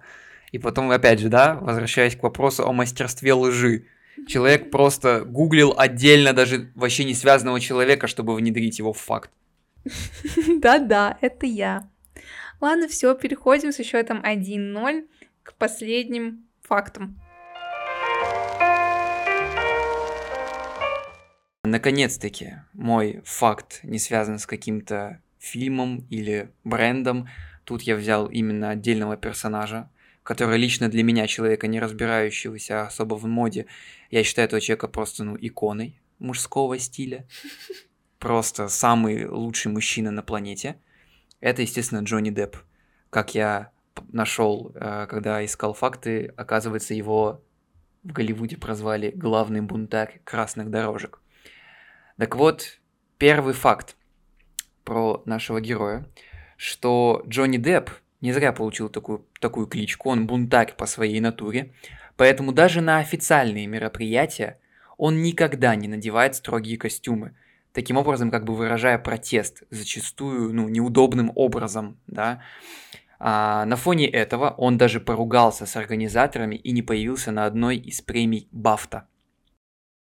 И 0.53 0.59
потом, 0.59 0.92
опять 0.92 1.18
же, 1.18 1.29
да, 1.29 1.57
возвращаясь 1.57 2.14
к 2.14 2.23
вопросу 2.23 2.64
о 2.64 2.73
мастерстве 2.73 3.35
лжи. 3.35 3.87
Человек 4.29 4.70
просто 4.70 5.25
гуглил 5.25 5.75
отдельно 5.77 6.35
даже 6.35 6.70
вообще 6.77 7.03
не 7.03 7.14
связанного 7.14 7.59
человека, 7.59 8.07
чтобы 8.07 8.37
внедрить 8.37 8.79
его 8.79 8.92
в 8.92 8.99
факт. 8.99 9.33
Да-да, 10.47 11.18
это 11.20 11.47
я. 11.47 11.88
Ладно, 12.61 12.87
все, 12.87 13.12
переходим 13.16 13.73
с 13.73 13.83
счетом 13.83 14.23
1-0 14.23 15.09
к 15.42 15.55
последним 15.55 16.44
фактам. 16.62 17.20
Наконец-таки 21.64 22.59
мой 22.73 23.20
факт 23.25 23.81
не 23.83 23.99
связан 23.99 24.38
с 24.38 24.47
каким-то 24.47 25.18
фильмом 25.44 26.07
или 26.11 26.50
брендом. 26.64 27.28
Тут 27.64 27.83
я 27.83 27.96
взял 27.96 28.26
именно 28.26 28.70
отдельного 28.70 29.16
персонажа, 29.16 29.90
который 30.22 30.59
лично 30.59 30.88
для 30.88 31.02
меня, 31.02 31.26
человека, 31.26 31.66
не 31.66 31.80
разбирающегося 31.80 32.87
особо 32.87 33.14
в 33.14 33.26
моде, 33.26 33.66
я 34.11 34.24
считаю 34.24 34.46
этого 34.46 34.61
человека 34.61 34.88
просто, 34.88 35.24
ну, 35.24 35.37
иконой 35.40 36.00
мужского 36.18 36.78
стиля. 36.78 37.26
Просто 38.18 38.68
самый 38.68 39.26
лучший 39.26 39.70
мужчина 39.70 40.11
на 40.11 40.22
планете. 40.22 40.76
Это, 41.40 41.61
естественно, 41.61 41.98
Джонни 42.02 42.30
Депп. 42.30 42.57
Как 43.11 43.35
я 43.35 43.70
нашел, 44.12 44.72
э, 44.74 45.07
когда 45.11 45.44
искал 45.44 45.74
факты, 45.74 46.33
оказывается, 46.38 46.94
его 46.94 47.44
в 48.02 48.12
Голливуде 48.12 48.57
прозвали 48.57 49.11
главный 49.11 49.61
бунтарь 49.61 50.22
красных 50.24 50.70
дорожек. 50.70 51.20
Так 52.16 52.37
вот, 52.37 52.80
первый 53.18 53.52
факт 53.52 53.96
про 54.85 55.23
нашего 55.27 55.61
героя, 55.61 56.07
что 56.57 57.23
Джонни 57.27 57.57
Депп 57.57 57.90
не 58.20 58.33
зря 58.33 58.53
получил 58.53 58.88
такую, 58.88 59.27
такую 59.40 59.66
кличку, 59.66 60.11
он 60.11 60.27
бунтарь 60.27 60.75
по 60.77 60.87
своей 60.87 61.20
натуре, 61.20 61.75
поэтому 62.16 62.53
даже 62.53 62.81
на 62.81 62.99
официальные 62.99 63.66
мероприятия 63.66 64.59
он 64.97 65.23
никогда 65.23 65.75
не 65.75 65.88
надевает 65.88 66.35
строгие 66.37 66.79
костюмы, 66.79 67.35
таким 67.73 67.97
образом 67.97 68.31
как 68.31 68.44
бы 68.44 68.55
выражая 68.55 68.99
протест, 68.99 69.64
зачастую, 69.70 70.55
ну, 70.55 70.68
неудобным 70.68 71.33
образом, 71.35 71.99
да. 72.07 72.42
А 73.18 73.64
на 73.64 73.77
фоне 73.77 74.09
этого 74.09 74.51
он 74.51 74.79
даже 74.79 75.01
поругался 75.01 75.66
с 75.66 75.77
организаторами 75.77 76.57
и 76.57 76.73
не 76.73 76.83
появился 76.83 77.31
на 77.33 77.47
одной 77.47 77.77
из 77.77 78.01
премий 78.01 78.49
Бафта. 78.53 79.09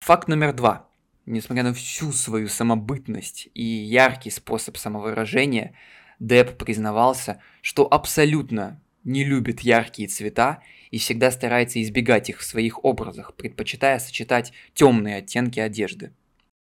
Факт 0.02 0.28
номер 0.28 0.54
два. 0.54 0.90
Несмотря 1.26 1.64
на 1.64 1.74
всю 1.74 2.12
свою 2.12 2.50
самобытность 2.50 3.48
и 3.54 3.64
яркий 3.64 4.30
способ 4.30 4.78
самовыражения, 4.78 5.74
Депп 6.20 6.58
признавался, 6.58 7.42
что 7.62 7.88
абсолютно 7.92 8.82
не 9.04 9.24
любит 9.24 9.62
яркие 9.62 10.08
цвета 10.08 10.62
и 10.92 10.98
всегда 10.98 11.32
старается 11.32 11.82
избегать 11.82 12.30
их 12.30 12.40
в 12.40 12.44
своих 12.44 12.84
образах, 12.84 13.36
предпочитая 13.36 14.00
сочетать 14.00 14.54
темные 14.74 15.18
оттенки 15.18 15.60
одежды. 15.60 16.12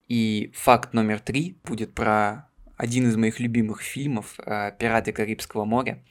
И 0.08 0.50
факт 0.54 0.92
номер 0.94 1.20
три 1.20 1.56
будет 1.64 1.94
про 1.94 2.48
один 2.76 3.08
из 3.08 3.16
моих 3.16 3.40
любимых 3.40 3.82
фильмов 3.82 4.34
э, 4.38 4.72
«Пираты 4.78 5.12
Карибского 5.12 5.64
моря». 5.64 6.02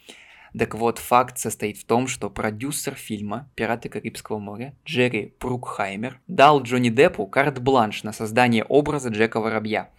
Так 0.57 0.75
вот, 0.75 0.97
факт 0.97 1.38
состоит 1.38 1.77
в 1.77 1.85
том, 1.85 2.07
что 2.07 2.29
продюсер 2.29 2.95
фильма 2.95 3.49
«Пираты 3.55 3.89
Карибского 3.89 4.39
моря» 4.39 4.73
Джерри 4.85 5.33
Брукхаймер 5.39 6.19
дал 6.27 6.63
Джонни 6.63 6.89
Деппу 6.89 7.27
карт-бланш 7.27 8.03
на 8.03 8.13
создание 8.13 8.63
образа 8.63 9.09
Джека 9.09 9.39
Воробья. 9.39 9.89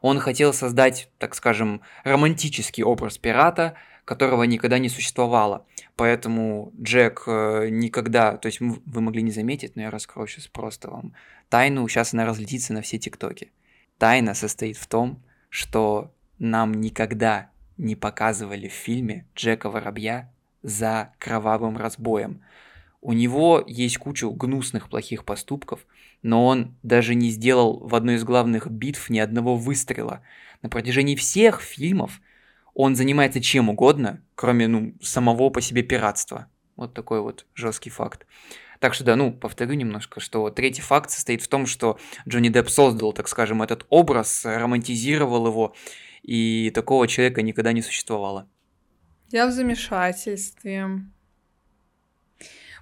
Он 0.00 0.18
хотел 0.18 0.52
создать, 0.52 1.10
так 1.18 1.34
скажем, 1.34 1.82
романтический 2.04 2.84
образ 2.84 3.18
пирата, 3.18 3.74
которого 4.04 4.44
никогда 4.44 4.78
не 4.78 4.88
существовало. 4.88 5.66
Поэтому 5.96 6.72
Джек 6.80 7.24
э, 7.26 7.68
никогда, 7.68 8.38
то 8.38 8.46
есть 8.46 8.60
вы 8.60 9.00
могли 9.00 9.22
не 9.22 9.32
заметить, 9.32 9.76
но 9.76 9.82
я 9.82 9.90
раскрою 9.90 10.26
сейчас 10.26 10.46
просто 10.46 10.90
вам 10.90 11.14
тайну, 11.50 11.86
сейчас 11.88 12.14
она 12.14 12.24
разлетится 12.24 12.72
на 12.72 12.80
все 12.80 12.98
тиктоки. 12.98 13.52
Тайна 13.98 14.32
состоит 14.32 14.78
в 14.78 14.86
том, 14.86 15.22
что 15.50 16.14
нам 16.38 16.72
никогда 16.72 17.50
не 17.78 17.96
показывали 17.96 18.68
в 18.68 18.72
фильме 18.72 19.26
Джека 19.34 19.70
Воробья 19.70 20.30
за 20.62 21.12
кровавым 21.18 21.76
разбоем. 21.76 22.42
У 23.00 23.12
него 23.12 23.62
есть 23.66 23.98
кучу 23.98 24.30
гнусных 24.30 24.88
плохих 24.90 25.24
поступков, 25.24 25.86
но 26.22 26.44
он 26.44 26.74
даже 26.82 27.14
не 27.14 27.30
сделал 27.30 27.78
в 27.78 27.94
одной 27.94 28.16
из 28.16 28.24
главных 28.24 28.68
битв 28.68 29.08
ни 29.08 29.20
одного 29.20 29.56
выстрела. 29.56 30.20
На 30.62 30.68
протяжении 30.68 31.14
всех 31.14 31.60
фильмов 31.60 32.20
он 32.74 32.96
занимается 32.96 33.40
чем 33.40 33.68
угодно, 33.68 34.20
кроме 34.34 34.66
ну, 34.66 34.94
самого 35.00 35.50
по 35.50 35.60
себе 35.60 35.82
пиратства. 35.82 36.48
Вот 36.76 36.92
такой 36.94 37.20
вот 37.20 37.46
жесткий 37.54 37.90
факт. 37.90 38.26
Так 38.80 38.94
что 38.94 39.04
да, 39.04 39.16
ну, 39.16 39.32
повторю 39.32 39.74
немножко, 39.74 40.20
что 40.20 40.50
третий 40.50 40.82
факт 40.82 41.10
состоит 41.10 41.42
в 41.42 41.48
том, 41.48 41.66
что 41.66 41.98
Джонни 42.28 42.48
Депп 42.48 42.68
создал, 42.68 43.12
так 43.12 43.28
скажем, 43.28 43.62
этот 43.62 43.86
образ, 43.88 44.44
романтизировал 44.44 45.48
его, 45.48 45.74
и 46.28 46.70
такого 46.74 47.08
человека 47.08 47.40
никогда 47.40 47.72
не 47.72 47.80
существовало. 47.80 48.46
Я 49.30 49.46
в 49.46 49.50
замешательстве. 49.50 50.86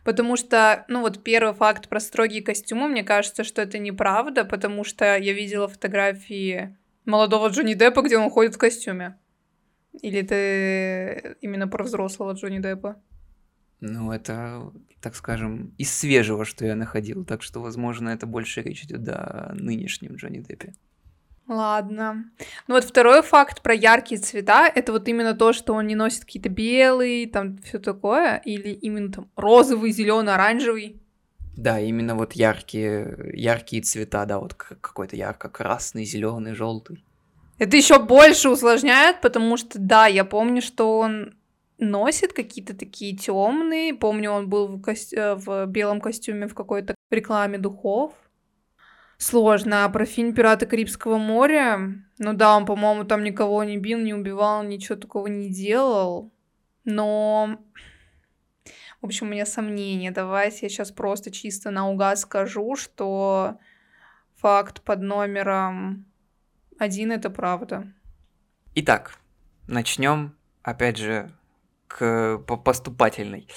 Потому 0.02 0.36
что, 0.36 0.84
ну 0.88 1.00
вот 1.00 1.22
первый 1.22 1.54
факт 1.54 1.88
про 1.88 2.00
строгие 2.00 2.42
костюмы, 2.42 2.88
мне 2.88 3.04
кажется, 3.04 3.44
что 3.44 3.62
это 3.62 3.78
неправда, 3.78 4.44
потому 4.44 4.82
что 4.82 5.16
я 5.16 5.32
видела 5.32 5.68
фотографии 5.68 6.76
молодого 7.04 7.48
Джонни 7.48 7.74
Деппа, 7.74 8.02
где 8.02 8.18
он 8.18 8.30
ходит 8.30 8.56
в 8.56 8.58
костюме. 8.58 9.16
Или 10.02 10.22
ты 10.22 11.36
именно 11.40 11.68
про 11.68 11.84
взрослого 11.84 12.32
Джонни 12.32 12.58
Деппа? 12.58 13.00
Ну, 13.78 14.10
это, 14.10 14.72
так 15.00 15.14
скажем, 15.14 15.72
из 15.78 15.92
свежего, 15.92 16.44
что 16.44 16.66
я 16.66 16.74
находил. 16.74 17.24
Так 17.24 17.42
что, 17.42 17.60
возможно, 17.60 18.08
это 18.08 18.26
больше 18.26 18.62
речь 18.62 18.82
идет 18.82 19.08
о 19.08 19.52
нынешнем 19.54 20.16
Джонни 20.16 20.40
Деппе. 20.40 20.74
Ладно. 21.48 22.24
Ну 22.66 22.74
вот 22.74 22.84
второй 22.84 23.22
факт 23.22 23.62
про 23.62 23.72
яркие 23.74 24.20
цвета, 24.20 24.66
это 24.66 24.92
вот 24.92 25.06
именно 25.08 25.34
то, 25.34 25.52
что 25.52 25.74
он 25.74 25.86
не 25.86 25.94
носит 25.94 26.24
какие-то 26.24 26.48
белые, 26.48 27.28
там 27.28 27.58
все 27.58 27.78
такое, 27.78 28.42
или 28.44 28.70
именно 28.70 29.12
там 29.12 29.28
розовый, 29.36 29.92
зеленый, 29.92 30.34
оранжевый. 30.34 31.00
Да, 31.56 31.80
именно 31.80 32.16
вот 32.16 32.32
яркие, 32.34 33.30
яркие 33.32 33.82
цвета, 33.82 34.26
да, 34.26 34.38
вот 34.38 34.54
какой-то 34.54 35.16
ярко-красный, 35.16 36.04
зеленый, 36.04 36.54
желтый. 36.54 37.04
Это 37.58 37.76
еще 37.76 37.98
больше 37.98 38.50
усложняет, 38.50 39.20
потому 39.22 39.56
что, 39.56 39.78
да, 39.78 40.06
я 40.06 40.24
помню, 40.24 40.60
что 40.60 40.98
он 40.98 41.34
носит 41.78 42.32
какие-то 42.32 42.76
такие 42.76 43.16
темные. 43.16 43.94
Помню, 43.94 44.30
он 44.30 44.48
был 44.48 44.66
в, 44.68 44.82
ко- 44.82 44.92
э, 45.12 45.34
в 45.34 45.66
белом 45.66 46.00
костюме 46.00 46.48
в 46.48 46.54
какой-то 46.54 46.94
рекламе 47.10 47.56
духов. 47.58 48.12
Сложно. 49.18 49.84
А 49.84 49.88
про 49.88 50.04
фильм 50.04 50.34
«Пираты 50.34 50.66
Карибского 50.66 51.16
моря», 51.16 51.78
ну 52.18 52.32
да, 52.32 52.56
он, 52.56 52.66
по-моему, 52.66 53.04
там 53.04 53.22
никого 53.24 53.64
не 53.64 53.78
бил, 53.78 53.98
не 53.98 54.14
убивал, 54.14 54.62
ничего 54.62 54.96
такого 54.96 55.26
не 55.26 55.50
делал. 55.50 56.32
Но, 56.84 57.58
в 59.00 59.06
общем, 59.06 59.26
у 59.26 59.30
меня 59.30 59.46
сомнения. 59.46 60.10
Давайте 60.10 60.66
я 60.66 60.68
сейчас 60.68 60.92
просто 60.92 61.30
чисто 61.30 61.70
наугад 61.70 62.18
скажу, 62.18 62.76
что 62.76 63.58
факт 64.36 64.82
под 64.82 65.00
номером 65.00 66.06
один 66.78 67.10
это 67.10 67.30
правда. 67.30 67.92
Итак, 68.74 69.18
начнем, 69.66 70.36
опять 70.62 70.98
же, 70.98 71.32
к 71.88 72.38
поступательной. 72.38 73.48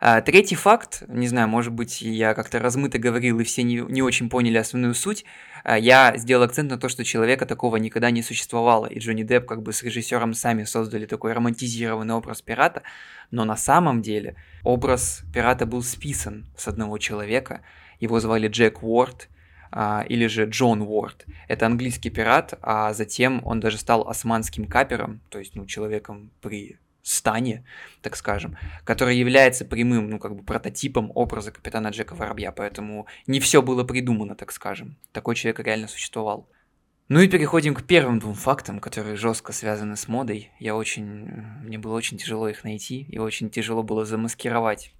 А, 0.00 0.20
третий 0.20 0.54
факт, 0.54 1.02
не 1.08 1.26
знаю, 1.26 1.48
может 1.48 1.72
быть, 1.72 2.02
я 2.02 2.34
как-то 2.34 2.60
размыто 2.60 2.98
говорил, 2.98 3.40
и 3.40 3.44
все 3.44 3.64
не, 3.64 3.76
не 3.76 4.00
очень 4.00 4.30
поняли 4.30 4.56
основную 4.56 4.94
суть. 4.94 5.24
А, 5.64 5.76
я 5.76 6.16
сделал 6.16 6.44
акцент 6.44 6.70
на 6.70 6.78
то, 6.78 6.88
что 6.88 7.04
человека 7.04 7.46
такого 7.46 7.76
никогда 7.76 8.10
не 8.10 8.22
существовало, 8.22 8.86
и 8.86 9.00
Джонни 9.00 9.24
Депп 9.24 9.46
как 9.46 9.62
бы 9.62 9.72
с 9.72 9.82
режиссером 9.82 10.34
сами 10.34 10.64
создали 10.64 11.06
такой 11.06 11.32
романтизированный 11.32 12.14
образ 12.14 12.42
пирата, 12.42 12.82
но 13.32 13.44
на 13.44 13.56
самом 13.56 14.00
деле 14.00 14.36
образ 14.62 15.22
пирата 15.34 15.66
был 15.66 15.82
списан 15.82 16.46
с 16.56 16.68
одного 16.68 16.98
человека, 16.98 17.62
его 17.98 18.20
звали 18.20 18.46
Джек 18.46 18.84
Уорд, 18.84 19.28
а, 19.70 20.04
или 20.08 20.28
же 20.28 20.44
Джон 20.44 20.82
Уорд. 20.82 21.26
Это 21.48 21.66
английский 21.66 22.10
пират, 22.10 22.54
а 22.62 22.92
затем 22.92 23.42
он 23.44 23.58
даже 23.58 23.78
стал 23.78 24.08
османским 24.08 24.66
капером, 24.66 25.20
то 25.28 25.38
есть 25.38 25.56
ну, 25.56 25.66
человеком 25.66 26.30
при 26.40 26.78
стане, 27.02 27.64
так 28.02 28.16
скажем, 28.16 28.56
который 28.84 29.16
является 29.16 29.64
прямым, 29.64 30.10
ну, 30.10 30.18
как 30.18 30.34
бы 30.34 30.42
прототипом 30.42 31.10
образа 31.14 31.52
капитана 31.52 31.88
Джека 31.88 32.14
Воробья, 32.14 32.52
поэтому 32.52 33.06
не 33.26 33.40
все 33.40 33.62
было 33.62 33.84
придумано, 33.84 34.34
так 34.34 34.52
скажем. 34.52 34.98
Такой 35.12 35.34
человек 35.34 35.60
реально 35.60 35.88
существовал. 35.88 36.48
Ну 37.08 37.20
и 37.20 37.28
переходим 37.28 37.74
к 37.74 37.84
первым 37.84 38.18
двум 38.18 38.34
фактам, 38.34 38.80
которые 38.80 39.16
жестко 39.16 39.52
связаны 39.52 39.96
с 39.96 40.08
модой. 40.08 40.52
Я 40.58 40.76
очень... 40.76 41.26
Мне 41.62 41.78
было 41.78 41.94
очень 41.94 42.18
тяжело 42.18 42.48
их 42.48 42.64
найти, 42.64 43.02
и 43.02 43.18
очень 43.18 43.48
тяжело 43.48 43.82
было 43.82 44.04
замаскировать 44.04 44.92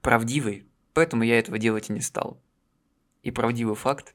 правдивый, 0.00 0.68
поэтому 0.94 1.24
я 1.24 1.38
этого 1.38 1.58
делать 1.58 1.90
и 1.90 1.92
не 1.92 2.00
стал. 2.00 2.40
И 3.24 3.32
правдивый 3.32 3.74
факт 3.74 4.14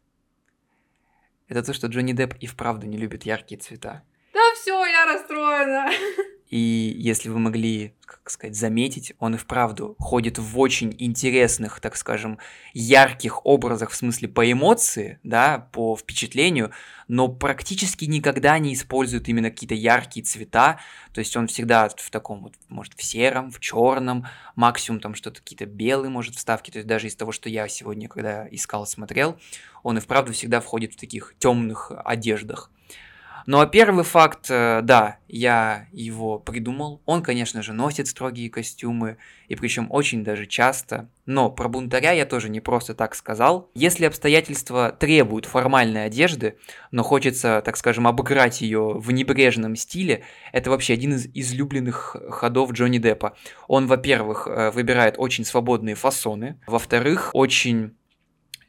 –это 1.49 1.61
то, 1.61 1.73
что 1.73 1.87
Джонни 1.87 2.13
Депп 2.13 2.35
и 2.39 2.47
вправду 2.47 2.87
не 2.87 2.97
любит 2.97 3.23
яркие 3.23 3.59
цвета. 3.59 4.03
Да 4.33 4.39
все, 4.55 4.85
я 4.85 5.05
расстроена. 5.05 5.91
И 6.51 6.93
если 6.97 7.29
вы 7.29 7.39
могли, 7.39 7.93
как 8.05 8.29
сказать, 8.29 8.57
заметить, 8.57 9.13
он 9.19 9.35
и 9.35 9.37
вправду 9.37 9.95
ходит 9.97 10.37
в 10.37 10.59
очень 10.59 10.93
интересных, 10.99 11.79
так 11.79 11.95
скажем, 11.95 12.39
ярких 12.73 13.45
образах, 13.45 13.91
в 13.91 13.95
смысле 13.95 14.27
по 14.27 14.51
эмоции, 14.51 15.17
да, 15.23 15.69
по 15.71 15.95
впечатлению, 15.95 16.71
но 17.07 17.29
практически 17.29 18.03
никогда 18.03 18.59
не 18.59 18.73
использует 18.73 19.29
именно 19.29 19.49
какие-то 19.49 19.75
яркие 19.75 20.25
цвета, 20.25 20.81
то 21.13 21.19
есть 21.19 21.37
он 21.37 21.47
всегда 21.47 21.87
в 21.87 22.09
таком 22.09 22.43
вот, 22.43 22.55
может, 22.67 22.95
в 22.95 23.03
сером, 23.03 23.49
в 23.49 23.61
черном, 23.61 24.27
максимум 24.57 24.99
там 24.99 25.15
что-то 25.15 25.39
какие-то 25.39 25.65
белые, 25.65 26.09
может, 26.09 26.35
вставки, 26.35 26.69
то 26.69 26.79
есть 26.79 26.87
даже 26.87 27.07
из 27.07 27.15
того, 27.15 27.31
что 27.31 27.47
я 27.47 27.69
сегодня, 27.69 28.09
когда 28.09 28.45
искал, 28.51 28.85
смотрел, 28.85 29.39
он 29.83 29.97
и 29.97 30.01
вправду 30.01 30.33
всегда 30.33 30.59
входит 30.59 30.95
в 30.95 30.97
таких 30.97 31.33
темных 31.39 31.93
одеждах. 32.03 32.69
Ну 33.45 33.59
а 33.59 33.65
первый 33.65 34.03
факт, 34.03 34.47
э, 34.49 34.81
да, 34.83 35.17
я 35.27 35.87
его 35.91 36.39
придумал. 36.39 37.01
Он, 37.05 37.23
конечно 37.23 37.61
же, 37.63 37.73
носит 37.73 38.07
строгие 38.07 38.49
костюмы, 38.49 39.17
и 39.47 39.55
причем 39.55 39.87
очень 39.89 40.23
даже 40.23 40.45
часто. 40.45 41.09
Но 41.25 41.49
про 41.49 41.69
бунтаря 41.69 42.11
я 42.11 42.25
тоже 42.25 42.49
не 42.49 42.59
просто 42.59 42.93
так 42.93 43.15
сказал. 43.15 43.69
Если 43.73 44.05
обстоятельства 44.05 44.91
требуют 44.91 45.45
формальной 45.45 46.05
одежды, 46.05 46.57
но 46.91 47.03
хочется, 47.03 47.61
так 47.63 47.77
скажем, 47.77 48.07
обыграть 48.07 48.61
ее 48.61 48.93
в 48.93 49.11
небрежном 49.11 49.75
стиле, 49.75 50.23
это 50.51 50.69
вообще 50.69 50.93
один 50.93 51.13
из 51.13 51.27
излюбленных 51.33 52.15
ходов 52.29 52.73
Джонни 52.73 52.97
Деппа. 52.97 53.35
Он, 53.67 53.87
во-первых, 53.87 54.47
э, 54.47 54.71
выбирает 54.71 55.15
очень 55.17 55.45
свободные 55.45 55.95
фасоны, 55.95 56.59
во-вторых, 56.67 57.31
очень 57.33 57.95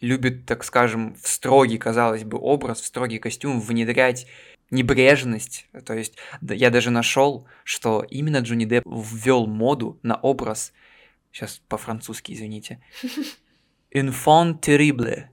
любит, 0.03 0.45
так 0.45 0.65
скажем, 0.65 1.15
в 1.15 1.29
строгий, 1.29 1.79
казалось 1.79 2.25
бы, 2.25 2.37
образ, 2.39 2.81
в 2.81 2.87
строгий 2.87 3.19
костюм 3.19 3.61
внедрять 3.61 4.27
небрежность. 4.73 5.69
То 5.85 5.95
есть 5.95 6.17
я 6.41 6.71
даже 6.71 6.91
нашел, 6.91 7.47
что 7.63 8.05
именно 8.11 8.39
Джонни 8.39 8.65
Депп 8.65 8.87
ввел 8.87 9.47
моду 9.47 10.01
на 10.03 10.17
образ, 10.17 10.73
сейчас 11.31 11.63
по-французски, 11.69 12.33
извините, 12.33 12.81
«enfant 13.95 14.61
terrible», 14.61 15.25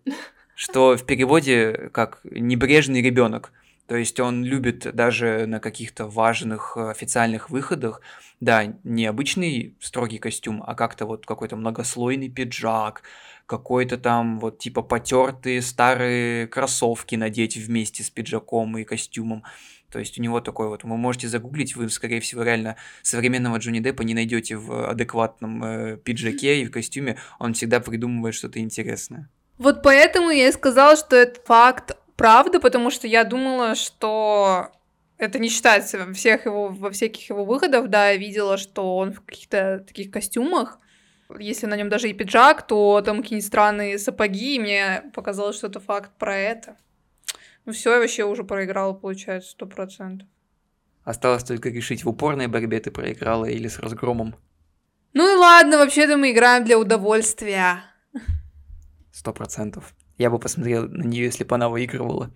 что 0.56 0.96
в 0.98 1.06
переводе 1.06 1.90
как 1.92 2.20
«небрежный 2.24 3.02
ребенок». 3.02 3.54
То 3.88 3.96
есть 3.96 4.20
он 4.20 4.44
любит 4.44 4.94
даже 4.94 5.48
на 5.48 5.60
каких-то 5.60 6.06
важных 6.06 6.78
официальных 6.78 7.50
выходах, 7.50 8.02
да, 8.40 8.76
не 8.84 9.08
обычный 9.08 9.76
строгий 9.80 10.20
костюм, 10.20 10.64
а 10.64 10.76
как-то 10.76 11.08
вот 11.08 11.26
какой-то 11.26 11.56
многослойный 11.56 12.30
пиджак, 12.30 13.02
какой-то 13.50 13.98
там 13.98 14.40
вот 14.40 14.60
типа 14.60 14.84
потертые 14.84 15.64
старые 15.64 16.48
кроссовки 16.48 17.16
надеть 17.16 17.58
вместе 17.58 18.04
с 18.04 18.10
пиджаком 18.12 18.78
и 18.78 18.84
костюмом. 18.84 19.44
То 19.92 19.98
есть 19.98 20.20
у 20.20 20.22
него 20.22 20.40
такой 20.40 20.68
вот, 20.68 20.84
вы 20.84 20.98
можете 20.98 21.28
загуглить, 21.28 21.76
вы, 21.76 21.90
скорее 21.90 22.22
всего, 22.22 22.44
реально 22.44 22.76
современного 23.02 23.58
Джонни 23.58 23.80
Деппа 23.80 24.04
не 24.04 24.14
найдете 24.14 24.56
в 24.56 24.88
адекватном 24.88 25.64
э, 25.64 25.98
пиджаке 25.98 26.62
и 26.62 26.66
в 26.66 26.72
костюме, 26.72 27.18
он 27.40 27.56
всегда 27.56 27.80
придумывает 27.80 28.36
что-то 28.36 28.60
интересное. 28.60 29.28
Вот 29.58 29.82
поэтому 29.82 30.30
я 30.30 30.48
и 30.48 30.52
сказала, 30.52 30.96
что 30.96 31.16
это 31.16 31.42
факт 31.44 31.98
правда, 32.16 32.60
потому 32.60 32.92
что 32.92 33.08
я 33.08 33.24
думала, 33.24 33.74
что 33.74 34.70
это 35.18 35.40
не 35.40 35.50
считается 35.50 35.98
во 36.06 36.14
всех 36.14 36.46
его, 36.46 36.68
во 36.68 36.92
всяких 36.92 37.28
его 37.28 37.44
выходах, 37.44 37.90
да, 37.90 38.12
я 38.12 38.18
видела, 38.18 38.58
что 38.58 38.96
он 38.96 39.14
в 39.14 39.22
каких-то 39.22 39.84
таких 39.88 40.12
костюмах, 40.12 40.78
если 41.38 41.68
на 41.68 41.76
нем 41.76 41.90
даже 41.90 42.10
и 42.10 42.14
пиджак, 42.14 42.66
то 42.66 43.02
там 43.02 43.22
какие-нибудь 43.22 43.48
странные 43.48 44.00
сапоги, 44.00 44.56
и 44.56 44.60
мне 44.60 45.04
показалось, 45.14 45.58
что 45.58 45.68
это 45.68 45.80
факт 45.80 46.12
про 46.18 46.36
это. 46.36 46.78
Ну 47.66 47.74
все, 47.74 47.94
я 47.94 48.00
вообще 48.00 48.24
уже 48.24 48.44
проиграла, 48.44 48.94
получается, 48.94 49.52
сто 49.52 49.68
процентов. 49.68 50.28
Осталось 51.04 51.44
только 51.44 51.70
решить, 51.70 52.04
в 52.04 52.10
упорной 52.10 52.48
борьбе 52.48 52.80
ты 52.80 52.92
проиграла 52.92 53.46
или 53.46 53.68
с 53.68 53.80
разгромом. 53.80 54.36
Ну 55.14 55.34
и 55.34 55.36
ладно, 55.36 55.78
вообще-то 55.78 56.18
мы 56.18 56.32
играем 56.32 56.64
для 56.64 56.78
удовольствия. 56.78 57.84
Сто 59.12 59.34
процентов. 59.34 59.94
Я 60.18 60.30
бы 60.30 60.40
посмотрел 60.40 60.88
на 60.88 61.04
нее, 61.04 61.26
если 61.26 61.44
бы 61.44 61.56
она 61.56 61.70
выигрывала. 61.70 62.32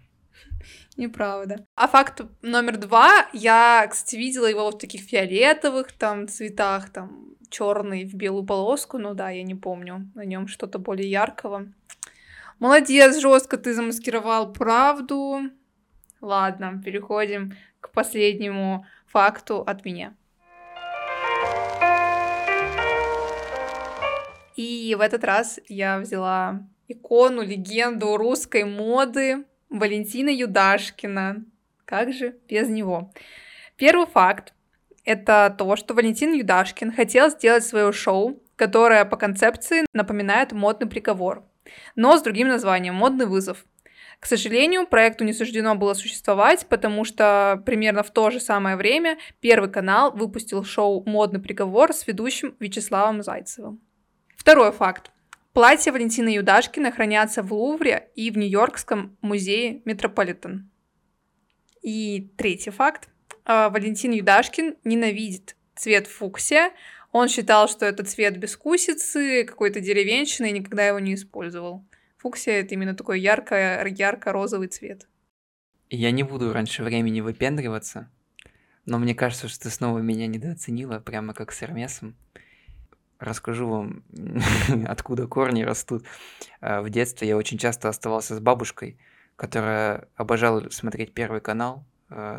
Неправда. 0.98 1.66
А 1.76 1.88
факт 1.88 2.22
номер 2.42 2.78
два, 2.78 3.28
я, 3.34 3.88
кстати, 3.90 4.16
видела 4.16 4.46
его 4.46 4.70
в 4.70 4.78
таких 4.78 5.02
фиолетовых 5.02 5.92
там 5.92 6.28
цветах, 6.28 6.90
там 6.92 7.36
черный 7.54 8.06
в 8.06 8.16
белую 8.16 8.46
полоску, 8.46 8.98
ну 8.98 9.14
да, 9.14 9.30
я 9.30 9.44
не 9.44 9.56
помню, 9.56 10.10
на 10.16 10.26
нем 10.26 10.48
что-то 10.48 10.80
более 10.80 11.10
яркого. 11.10 11.68
Молодец, 12.60 13.20
жестко 13.20 13.58
ты 13.58 13.74
замаскировал 13.74 14.52
правду. 14.52 15.52
Ладно, 16.20 16.82
переходим 16.84 17.54
к 17.80 17.92
последнему 17.92 18.86
факту 19.06 19.62
от 19.62 19.86
меня. 19.86 20.16
И 24.56 24.96
в 24.98 25.02
этот 25.02 25.24
раз 25.24 25.60
я 25.68 26.00
взяла 26.00 26.66
икону, 26.88 27.44
легенду 27.44 28.18
русской 28.18 28.64
моды 28.64 29.46
Валентина 29.70 30.30
Юдашкина. 30.30 31.44
Как 31.86 32.14
же 32.14 32.36
без 32.48 32.70
него? 32.70 33.12
Первый 33.76 34.08
факт 34.08 34.54
это 35.04 35.54
то, 35.58 35.76
что 35.76 35.94
Валентин 35.94 36.34
Юдашкин 36.34 36.92
хотел 36.92 37.30
сделать 37.30 37.66
свое 37.66 37.92
шоу, 37.92 38.42
которое 38.56 39.06
по 39.06 39.18
концепции 39.18 39.86
напоминает 39.94 40.52
модный 40.52 40.88
приговор, 40.88 41.44
но 41.96 42.18
с 42.18 42.22
другим 42.22 42.48
названием 42.48 42.96
«Модный 42.96 43.26
вызов». 43.26 43.66
К 44.20 44.26
сожалению, 44.26 44.88
проекту 44.88 45.26
не 45.26 45.34
суждено 45.34 45.76
было 45.76 45.94
существовать, 45.94 46.66
потому 46.68 47.04
что 47.04 47.62
примерно 47.66 48.04
в 48.04 48.12
то 48.12 48.30
же 48.30 48.40
самое 48.40 48.78
время 48.78 49.18
Первый 49.42 49.70
канал 49.70 50.14
выпустил 50.14 50.64
шоу 50.64 51.04
«Модный 51.06 51.42
приговор» 51.42 51.92
с 51.92 52.08
ведущим 52.08 52.56
Вячеславом 52.60 53.22
Зайцевым. 53.22 53.82
Второй 54.38 54.72
факт. 54.72 55.12
Платья 55.52 55.92
Валентины 55.92 56.30
Юдашкина 56.30 56.92
хранятся 56.92 57.44
в 57.44 57.54
Лувре 57.54 58.10
и 58.16 58.32
в 58.32 58.38
Нью-Йоркском 58.38 59.18
музее 59.22 59.82
Метрополитен. 59.84 60.72
И 61.82 62.32
третий 62.38 62.72
факт. 62.72 63.10
А, 63.46 63.70
Валентин 63.70 64.12
Юдашкин 64.12 64.76
ненавидит 64.84 65.56
цвет 65.76 66.08
фуксия. 66.08 66.72
Он 67.12 67.28
считал, 67.28 67.68
что 67.68 67.86
это 67.86 68.04
цвет 68.04 68.38
бескусицы, 68.38 69.44
какой-то 69.44 69.80
деревенщины, 69.80 70.50
и 70.50 70.54
никогда 70.54 70.88
его 70.88 71.00
не 71.00 71.14
использовал. 71.14 71.86
Фуксия— 72.18 72.54
это 72.62 72.74
именно 72.74 72.96
такой 72.96 73.20
ярко, 73.20 73.86
ярко-розовый 73.88 74.68
цвет. 74.68 75.08
Я 75.90 76.12
не 76.12 76.24
буду 76.24 76.54
раньше 76.54 76.82
времени 76.84 77.22
выпендриваться, 77.22 78.10
но 78.86 78.98
мне 78.98 79.14
кажется, 79.14 79.48
что 79.48 79.64
ты 79.64 79.70
снова 79.70 80.00
меня 80.00 80.26
недооценила, 80.26 81.00
прямо 81.00 81.34
как 81.34 81.52
с 81.52 81.62
Эрмесом. 81.62 82.16
Расскажу 83.20 83.68
вам, 83.68 84.04
откуда 84.88 85.28
корни 85.28 85.64
растут. 85.64 86.06
А, 86.62 86.82
в 86.82 86.90
детстве 86.90 87.28
я 87.28 87.38
очень 87.38 87.58
часто 87.58 87.90
оставался 87.90 88.36
с 88.36 88.40
бабушкой, 88.40 88.98
которая 89.36 90.08
обожала 90.16 90.70
смотреть 90.70 91.14
Первый 91.14 91.42
канал, 91.42 91.86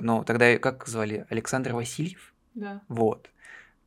Но 0.01 0.25
тогда 0.25 0.57
как 0.59 0.87
звали? 0.87 1.27
Александр 1.31 1.73
Васильев? 1.73 2.35
Да. 2.55 2.83
Вот. 2.89 3.31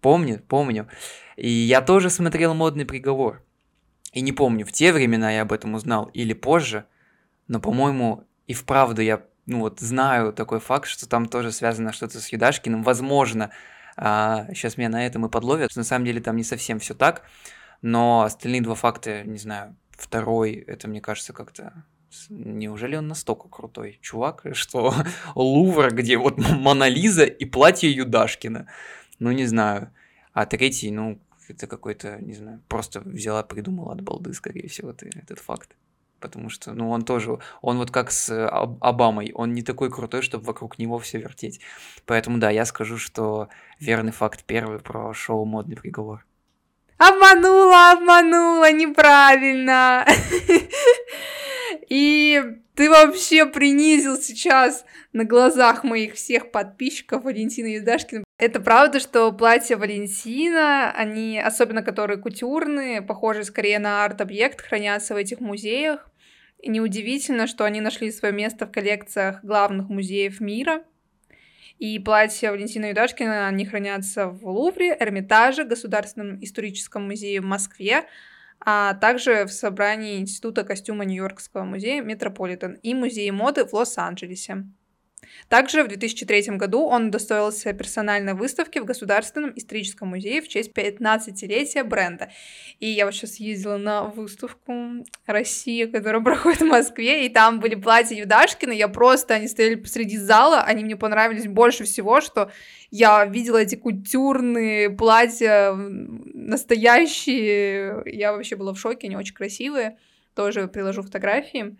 Помню, 0.02 0.42
помню. 0.48 0.88
И 1.36 1.50
я 1.50 1.82
тоже 1.82 2.10
смотрел 2.10 2.54
«Модный 2.54 2.86
приговор». 2.86 3.44
И 4.14 4.22
не 4.22 4.32
помню, 4.32 4.66
в 4.66 4.72
те 4.72 4.94
времена 4.94 5.32
я 5.32 5.42
об 5.42 5.52
этом 5.52 5.74
узнал 5.74 6.06
или 6.06 6.34
позже, 6.34 6.86
но, 7.48 7.60
по-моему, 7.60 8.24
и 8.48 8.54
вправду 8.54 9.02
я, 9.02 9.24
ну 9.46 9.60
вот, 9.60 9.80
знаю 9.80 10.34
такой 10.34 10.60
факт, 10.60 10.88
что 10.88 11.08
там 11.08 11.28
тоже 11.28 11.52
связано 11.52 11.92
что-то 11.92 12.20
с 12.20 12.30
Юдашкиным. 12.30 12.84
Возможно, 12.84 13.52
а, 13.96 14.48
сейчас 14.54 14.78
меня 14.78 14.90
на 14.90 15.06
этом 15.06 15.26
и 15.26 15.30
подловят. 15.30 15.76
На 15.76 15.84
самом 15.84 16.06
деле 16.06 16.22
там 16.22 16.36
не 16.36 16.44
совсем 16.44 16.80
все 16.80 16.94
так, 16.94 17.24
но 17.82 18.24
остальные 18.24 18.62
два 18.62 18.76
факта, 18.76 19.24
не 19.24 19.38
знаю, 19.38 19.76
второй, 19.92 20.54
это, 20.54 20.88
мне 20.88 21.02
кажется, 21.02 21.34
как-то 21.34 21.84
Неужели 22.30 22.96
он 22.96 23.08
настолько 23.08 23.50
крутой 23.50 24.00
чувак, 24.02 24.46
что 24.54 24.94
Лувр, 25.36 25.94
где 25.94 26.18
вот 26.18 26.38
Мона 26.52 26.88
Лиза 26.88 27.26
и 27.26 27.46
платье 27.46 27.92
Юдашкина? 27.92 28.68
Ну, 29.20 29.32
не 29.32 29.46
знаю. 29.46 29.92
А 30.34 30.46
третий, 30.46 30.92
ну, 30.92 31.20
это 31.50 31.68
какой-то, 31.68 32.20
не 32.22 32.34
знаю, 32.34 32.62
просто 32.68 33.00
взяла, 33.00 33.44
придумала 33.44 33.94
от 33.94 34.02
балды, 34.02 34.34
скорее 34.34 34.68
всего, 34.68 34.94
ты, 34.94 35.10
этот 35.16 35.40
факт. 35.40 35.76
Потому 36.20 36.50
что, 36.50 36.74
ну, 36.74 36.90
он 36.90 37.04
тоже, 37.04 37.40
он 37.62 37.78
вот 37.78 37.92
как 37.92 38.12
с 38.12 38.48
Обамой, 38.82 39.32
он 39.34 39.54
не 39.54 39.62
такой 39.62 39.92
крутой, 39.92 40.24
чтобы 40.24 40.46
вокруг 40.46 40.80
него 40.80 40.98
все 40.98 41.20
вертеть. 41.20 41.60
Поэтому, 42.06 42.40
да, 42.40 42.50
я 42.50 42.66
скажу, 42.66 42.98
что 42.98 43.50
верный 43.80 44.12
факт 44.12 44.44
первый 44.44 44.80
про 44.80 45.14
шоу 45.14 45.46
«Модный 45.46 45.76
приговор». 45.76 46.26
Обманула, 46.98 47.92
обманула, 47.92 48.72
неправильно. 48.72 50.06
И 51.88 52.42
ты 52.76 52.90
вообще 52.90 53.46
принизил 53.46 54.18
сейчас 54.18 54.86
на 55.14 55.24
глазах 55.24 55.84
моих 55.84 56.16
всех 56.16 56.52
подписчиков 56.52 57.24
Валентина 57.24 57.68
Юдашкина. 57.68 58.24
Это 58.38 58.60
правда, 58.60 59.00
что 59.00 59.32
платья 59.32 59.78
Валентина, 59.78 60.92
они, 60.92 61.40
особенно 61.40 61.82
которые 61.82 62.20
кутюрные, 62.20 63.02
похожи 63.02 63.44
скорее 63.44 63.80
на 63.80 64.04
арт-объект, 64.04 64.62
хранятся 64.62 65.14
в 65.14 65.18
этих 65.18 65.40
музеях. 65.40 66.10
И 66.60 66.70
неудивительно, 66.70 67.48
что 67.48 67.64
они 67.64 67.82
нашли 67.82 68.12
свое 68.12 68.34
место 68.34 68.68
в 68.68 68.72
коллекциях 68.72 69.44
главных 69.44 69.90
музеев 69.90 70.40
мира. 70.42 70.84
И 71.80 72.00
платья 72.00 72.52
Валентина 72.52 72.90
Юдашкина, 72.90 73.48
они 73.48 73.66
хранятся 73.66 74.28
в 74.28 74.46
Лувре, 74.48 74.98
Эрмитаже, 75.00 75.64
Государственном 75.64 76.44
историческом 76.44 77.06
музее 77.06 77.40
в 77.40 77.46
Москве, 77.46 78.06
а 78.60 78.94
также 78.96 79.46
в 79.46 79.52
собрании 79.52 80.20
Института 80.20 80.64
костюма 80.64 81.06
Нью-Йоркского 81.06 81.64
музея 81.64 82.02
Метрополитен 82.02 82.74
и 82.84 82.94
Музея 82.94 83.32
моды 83.32 83.66
в 83.66 83.74
Лос-Анджелесе. 83.74 84.66
Также 85.50 85.84
в 85.84 85.88
2003 85.88 86.58
году 86.58 86.86
он 86.86 87.08
удостоился 87.08 87.74
персональной 87.74 88.34
выставки 88.34 88.80
в 88.80 88.86
Государственном 88.86 89.54
историческом 89.56 90.10
музее 90.10 90.42
в 90.42 90.48
честь 90.48 90.72
15-летия 90.74 91.84
бренда. 91.84 92.30
И 92.80 92.90
я 92.90 93.06
вот 93.06 93.16
сейчас 93.16 93.38
ездила 93.38 93.78
на 93.78 94.04
выставку 94.04 95.06
России, 95.26 95.86
которая 95.86 96.22
проходит 96.24 96.62
в 96.62 96.66
Москве, 96.66 97.26
и 97.26 97.30
там 97.30 97.60
были 97.60 97.76
платья 97.76 98.16
Юдашкина, 98.16 98.72
я 98.72 98.88
просто, 98.88 99.36
они 99.36 99.48
стояли 99.48 99.76
посреди 99.76 100.18
зала, 100.18 100.62
они 100.62 100.84
мне 100.84 100.98
понравились 100.98 101.48
больше 101.48 101.86
всего, 101.86 102.22
что 102.22 102.52
я 102.92 103.26
видела 103.26 103.58
эти 103.58 103.76
культурные 103.76 104.90
платья 104.90 105.74
настоящие, 105.74 108.04
я 108.06 108.34
вообще 108.34 108.56
была 108.56 108.74
в 108.74 108.80
шоке, 108.80 109.08
они 109.08 109.16
очень 109.16 109.36
красивые, 109.36 109.98
тоже 110.36 110.68
приложу 110.68 111.04
фотографии. 111.04 111.76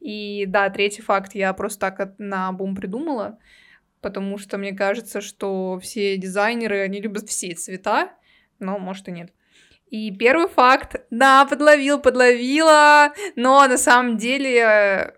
И 0.00 0.44
да, 0.46 0.70
третий 0.70 1.02
факт 1.02 1.34
я 1.34 1.52
просто 1.52 1.80
так 1.80 2.14
на 2.18 2.52
бум 2.52 2.76
придумала, 2.76 3.38
потому 4.00 4.38
что 4.38 4.58
мне 4.58 4.72
кажется, 4.72 5.20
что 5.20 5.78
все 5.80 6.16
дизайнеры, 6.16 6.80
они 6.80 7.00
любят 7.00 7.28
все 7.28 7.54
цвета, 7.54 8.10
но 8.58 8.78
может 8.78 9.08
и 9.08 9.12
нет. 9.12 9.32
И 9.88 10.10
первый 10.10 10.48
факт, 10.48 10.96
да, 11.10 11.44
подловил, 11.44 12.00
подловила, 12.00 13.12
но 13.36 13.66
на 13.66 13.78
самом 13.78 14.16
деле 14.16 15.14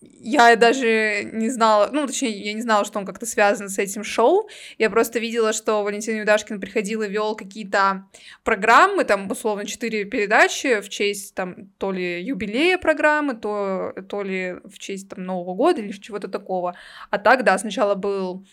я 0.00 0.54
даже 0.56 1.24
не 1.32 1.50
знала, 1.50 1.90
ну, 1.92 2.06
точнее, 2.06 2.30
я 2.30 2.52
не 2.52 2.62
знала, 2.62 2.84
что 2.84 2.98
он 2.98 3.06
как-то 3.06 3.26
связан 3.26 3.68
с 3.68 3.78
этим 3.78 4.04
шоу. 4.04 4.48
Я 4.78 4.90
просто 4.90 5.18
видела, 5.18 5.52
что 5.52 5.82
Валентин 5.82 6.18
Юдашкин 6.18 6.60
приходил 6.60 7.02
и 7.02 7.08
вел 7.08 7.34
какие-то 7.34 8.06
программы, 8.44 9.04
там, 9.04 9.30
условно, 9.30 9.66
четыре 9.66 10.04
передачи 10.04 10.80
в 10.80 10.88
честь, 10.88 11.34
там, 11.34 11.70
то 11.78 11.90
ли 11.90 12.22
юбилея 12.22 12.78
программы, 12.78 13.34
то, 13.34 13.92
то 14.08 14.22
ли 14.22 14.56
в 14.64 14.78
честь, 14.78 15.08
там, 15.08 15.24
Нового 15.24 15.54
года 15.54 15.80
или 15.80 15.90
чего-то 15.90 16.28
такого. 16.28 16.76
А 17.10 17.18
так, 17.18 17.42
да, 17.42 17.58
сначала 17.58 17.94
был 17.96 18.46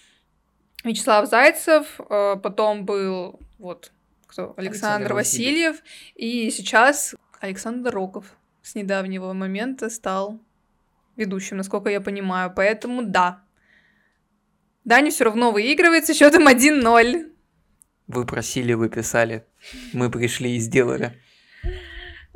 Вячеслав 0.84 1.28
Зайцев, 1.30 2.00
э, 2.10 2.38
потом 2.42 2.86
был, 2.86 3.40
вот, 3.60 3.92
кто? 4.26 4.54
Александр, 4.58 4.62
Александр 4.62 5.14
Васильев, 5.14 5.76
Васильев, 5.76 5.84
и 6.16 6.50
сейчас 6.50 7.16
Александр 7.40 7.92
Роков 7.92 8.36
с 8.64 8.74
недавнего 8.74 9.34
момента 9.34 9.90
стал 9.90 10.40
ведущим, 11.16 11.58
насколько 11.58 11.90
я 11.90 12.02
понимаю. 12.02 12.52
Поэтому 12.56 13.04
да. 13.04 13.44
Даня 14.84 15.10
все 15.10 15.24
равно 15.24 15.52
выигрывает 15.52 16.06
со 16.06 16.14
счетом 16.14 16.48
1-0. 16.48 17.32
Вы 18.08 18.26
просили, 18.26 18.74
вы 18.74 18.90
писали. 18.90 19.46
Мы 19.94 20.12
пришли 20.12 20.56
и 20.56 20.60
сделали. 20.60 21.20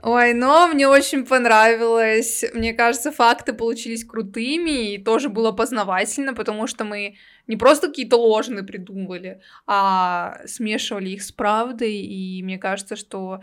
Ой, 0.02 0.34
но 0.34 0.68
мне 0.68 0.88
очень 0.88 1.26
понравилось. 1.26 2.46
Мне 2.54 2.74
кажется, 2.74 3.12
факты 3.12 3.52
получились 3.54 4.06
крутыми, 4.06 4.94
и 4.94 4.98
тоже 4.98 5.28
было 5.28 5.52
познавательно, 5.52 6.34
потому 6.34 6.68
что 6.68 6.86
мы 6.86 7.18
не 7.48 7.58
просто 7.58 7.88
какие-то 7.88 8.16
ложные 8.16 8.64
придумывали, 8.64 9.42
а 9.68 10.40
смешивали 10.46 11.10
их 11.10 11.22
с 11.22 11.32
правдой, 11.32 11.96
и 11.96 12.42
мне 12.44 12.58
кажется, 12.58 12.96
что 12.96 13.42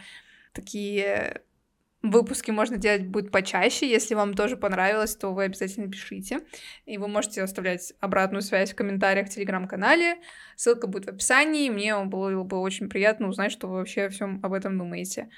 такие 0.52 1.42
Выпуски 2.10 2.50
можно 2.50 2.76
делать 2.76 3.06
будет 3.06 3.30
почаще. 3.30 3.88
Если 3.88 4.14
вам 4.14 4.34
тоже 4.34 4.56
понравилось, 4.56 5.16
то 5.16 5.32
вы 5.32 5.44
обязательно 5.44 5.90
пишите. 5.90 6.40
И 6.84 6.98
вы 6.98 7.08
можете 7.08 7.42
оставлять 7.42 7.92
обратную 8.00 8.42
связь 8.42 8.72
в 8.72 8.76
комментариях 8.76 9.26
в 9.26 9.30
телеграм-канале. 9.30 10.18
Ссылка 10.56 10.86
будет 10.86 11.06
в 11.06 11.08
описании. 11.08 11.70
Мне 11.70 11.98
было 12.04 12.42
бы 12.44 12.58
очень 12.58 12.88
приятно 12.88 13.28
узнать, 13.28 13.52
что 13.52 13.68
вы 13.68 13.76
вообще 13.76 14.04
о 14.04 14.08
всем 14.10 14.40
об 14.42 14.52
этом 14.52 14.78
думаете. 14.78 15.28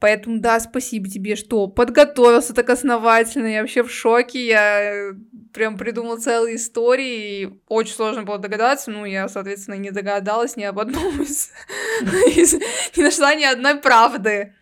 Поэтому, 0.00 0.38
да, 0.38 0.60
спасибо 0.60 1.08
тебе, 1.08 1.34
что 1.34 1.66
подготовился 1.66 2.52
так 2.52 2.68
основательно. 2.68 3.46
Я 3.46 3.62
вообще 3.62 3.82
в 3.82 3.90
шоке. 3.90 4.46
Я 4.46 5.14
прям 5.54 5.78
придумал 5.78 6.18
целые 6.18 6.56
истории. 6.56 7.42
И 7.42 7.60
очень 7.68 7.94
сложно 7.94 8.24
было 8.24 8.38
догадаться. 8.38 8.90
Ну, 8.90 9.06
я, 9.06 9.28
соответственно, 9.28 9.76
не 9.76 9.90
догадалась 9.90 10.56
ни 10.56 10.64
об 10.64 10.78
одном 10.78 11.22
из... 11.22 11.50
Не 12.96 13.02
нашла 13.02 13.34
ни 13.34 13.44
одной 13.44 13.76
правды. 13.76 14.52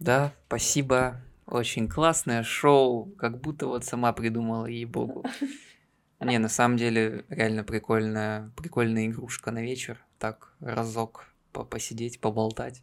Да, 0.00 0.32
спасибо. 0.46 1.20
Очень 1.46 1.86
классное 1.86 2.42
шоу, 2.42 3.06
как 3.18 3.38
будто 3.40 3.66
вот 3.66 3.84
сама 3.84 4.12
придумала, 4.14 4.64
ей-богу. 4.64 5.24
Не, 6.20 6.38
на 6.38 6.48
самом 6.48 6.78
деле, 6.78 7.26
реально 7.28 7.64
прикольная, 7.64 8.50
прикольная 8.56 9.06
игрушка 9.06 9.50
на 9.50 9.60
вечер. 9.62 10.02
Так, 10.18 10.54
разок 10.60 11.26
посидеть, 11.52 12.18
поболтать. 12.18 12.82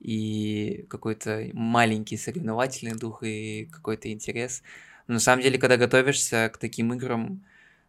И 0.00 0.86
какой-то 0.88 1.50
маленький 1.52 2.16
соревновательный 2.16 2.94
дух 2.94 3.22
и 3.22 3.66
какой-то 3.66 4.10
интерес. 4.10 4.62
Но 5.06 5.14
на 5.14 5.20
самом 5.20 5.42
деле, 5.42 5.58
когда 5.58 5.76
готовишься 5.76 6.50
к 6.52 6.56
таким 6.56 6.94
играм, 6.94 7.44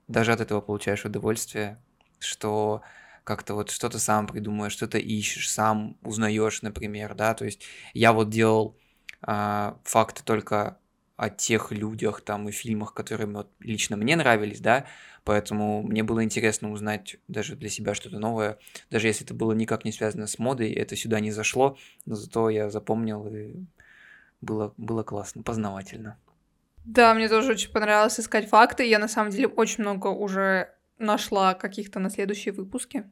даже 0.10 0.34
от 0.34 0.42
этого 0.42 0.60
получаешь 0.60 1.06
удовольствие, 1.06 1.78
что 2.20 2.82
как-то 3.26 3.56
вот 3.56 3.72
что-то 3.72 4.00
сам 4.00 4.28
придумаешь, 4.28 4.72
что-то 4.72 4.98
ищешь, 4.98 5.52
сам 5.52 5.98
узнаешь, 6.04 6.62
например, 6.62 7.16
да, 7.16 7.34
то 7.34 7.44
есть 7.44 7.66
я 7.94 8.14
вот 8.14 8.30
делал 8.30 8.78
а, 9.22 9.78
факты 9.84 10.24
только 10.24 10.78
о 11.18 11.30
тех 11.30 11.72
людях 11.72 12.22
там 12.22 12.48
и 12.48 12.52
фильмах, 12.52 12.94
которые 12.94 13.28
вот 13.28 13.50
лично 13.60 13.98
мне 13.98 14.16
нравились, 14.16 14.60
да, 14.60 14.86
поэтому 15.24 15.82
мне 15.82 16.04
было 16.04 16.24
интересно 16.24 16.72
узнать 16.72 17.18
даже 17.28 17.56
для 17.56 17.70
себя 17.70 17.96
что-то 17.96 18.20
новое, 18.20 18.60
даже 18.92 19.08
если 19.08 19.26
это 19.26 19.34
было 19.34 19.54
никак 19.54 19.86
не 19.86 19.92
связано 19.92 20.28
с 20.28 20.38
модой, 20.38 20.72
это 20.72 20.96
сюда 20.96 21.20
не 21.20 21.32
зашло, 21.32 21.78
но 22.06 22.16
зато 22.16 22.50
я 22.50 22.70
запомнил 22.70 23.26
и 23.28 23.56
было, 24.40 24.74
было 24.78 25.04
классно, 25.04 25.42
познавательно. 25.42 26.20
Да, 26.86 27.16
мне 27.16 27.28
тоже 27.28 27.54
очень 27.54 27.72
понравилось 27.72 28.20
искать 28.20 28.48
факты. 28.48 28.88
Я 28.88 29.00
на 29.00 29.08
самом 29.08 29.32
деле 29.32 29.48
очень 29.48 29.84
много 29.84 30.08
уже 30.10 30.70
нашла 31.00 31.56
каких-то 31.56 32.00
на 32.00 32.10
следующие 32.10 32.54
выпуски. 32.54 33.10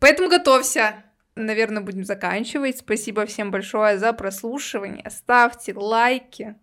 Поэтому 0.00 0.28
готовься. 0.28 1.04
Наверное, 1.36 1.82
будем 1.82 2.04
заканчивать. 2.04 2.78
Спасибо 2.78 3.24
всем 3.26 3.50
большое 3.50 3.98
за 3.98 4.12
прослушивание. 4.12 5.08
Ставьте 5.10 5.72
лайки 5.74 6.56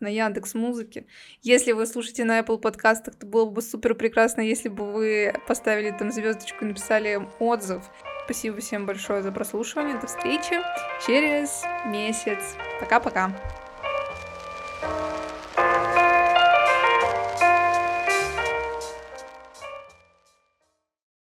на 0.00 0.08
Яндекс 0.08 0.54
Музыке. 0.54 1.06
Если 1.42 1.72
вы 1.72 1.86
слушаете 1.86 2.24
на 2.24 2.38
Apple 2.40 2.58
подкастах, 2.58 3.16
то 3.16 3.26
было 3.26 3.46
бы 3.46 3.62
супер 3.62 3.94
прекрасно, 3.94 4.42
если 4.42 4.68
бы 4.68 4.92
вы 4.92 5.34
поставили 5.48 5.90
там 5.90 6.12
звездочку 6.12 6.64
и 6.64 6.68
написали 6.68 7.26
отзыв. 7.38 7.82
Спасибо 8.24 8.60
всем 8.60 8.86
большое 8.86 9.22
за 9.22 9.32
прослушивание. 9.32 9.98
До 9.98 10.06
встречи 10.06 10.60
через 11.06 11.64
месяц. 11.86 12.56
Пока-пока. 12.80 13.32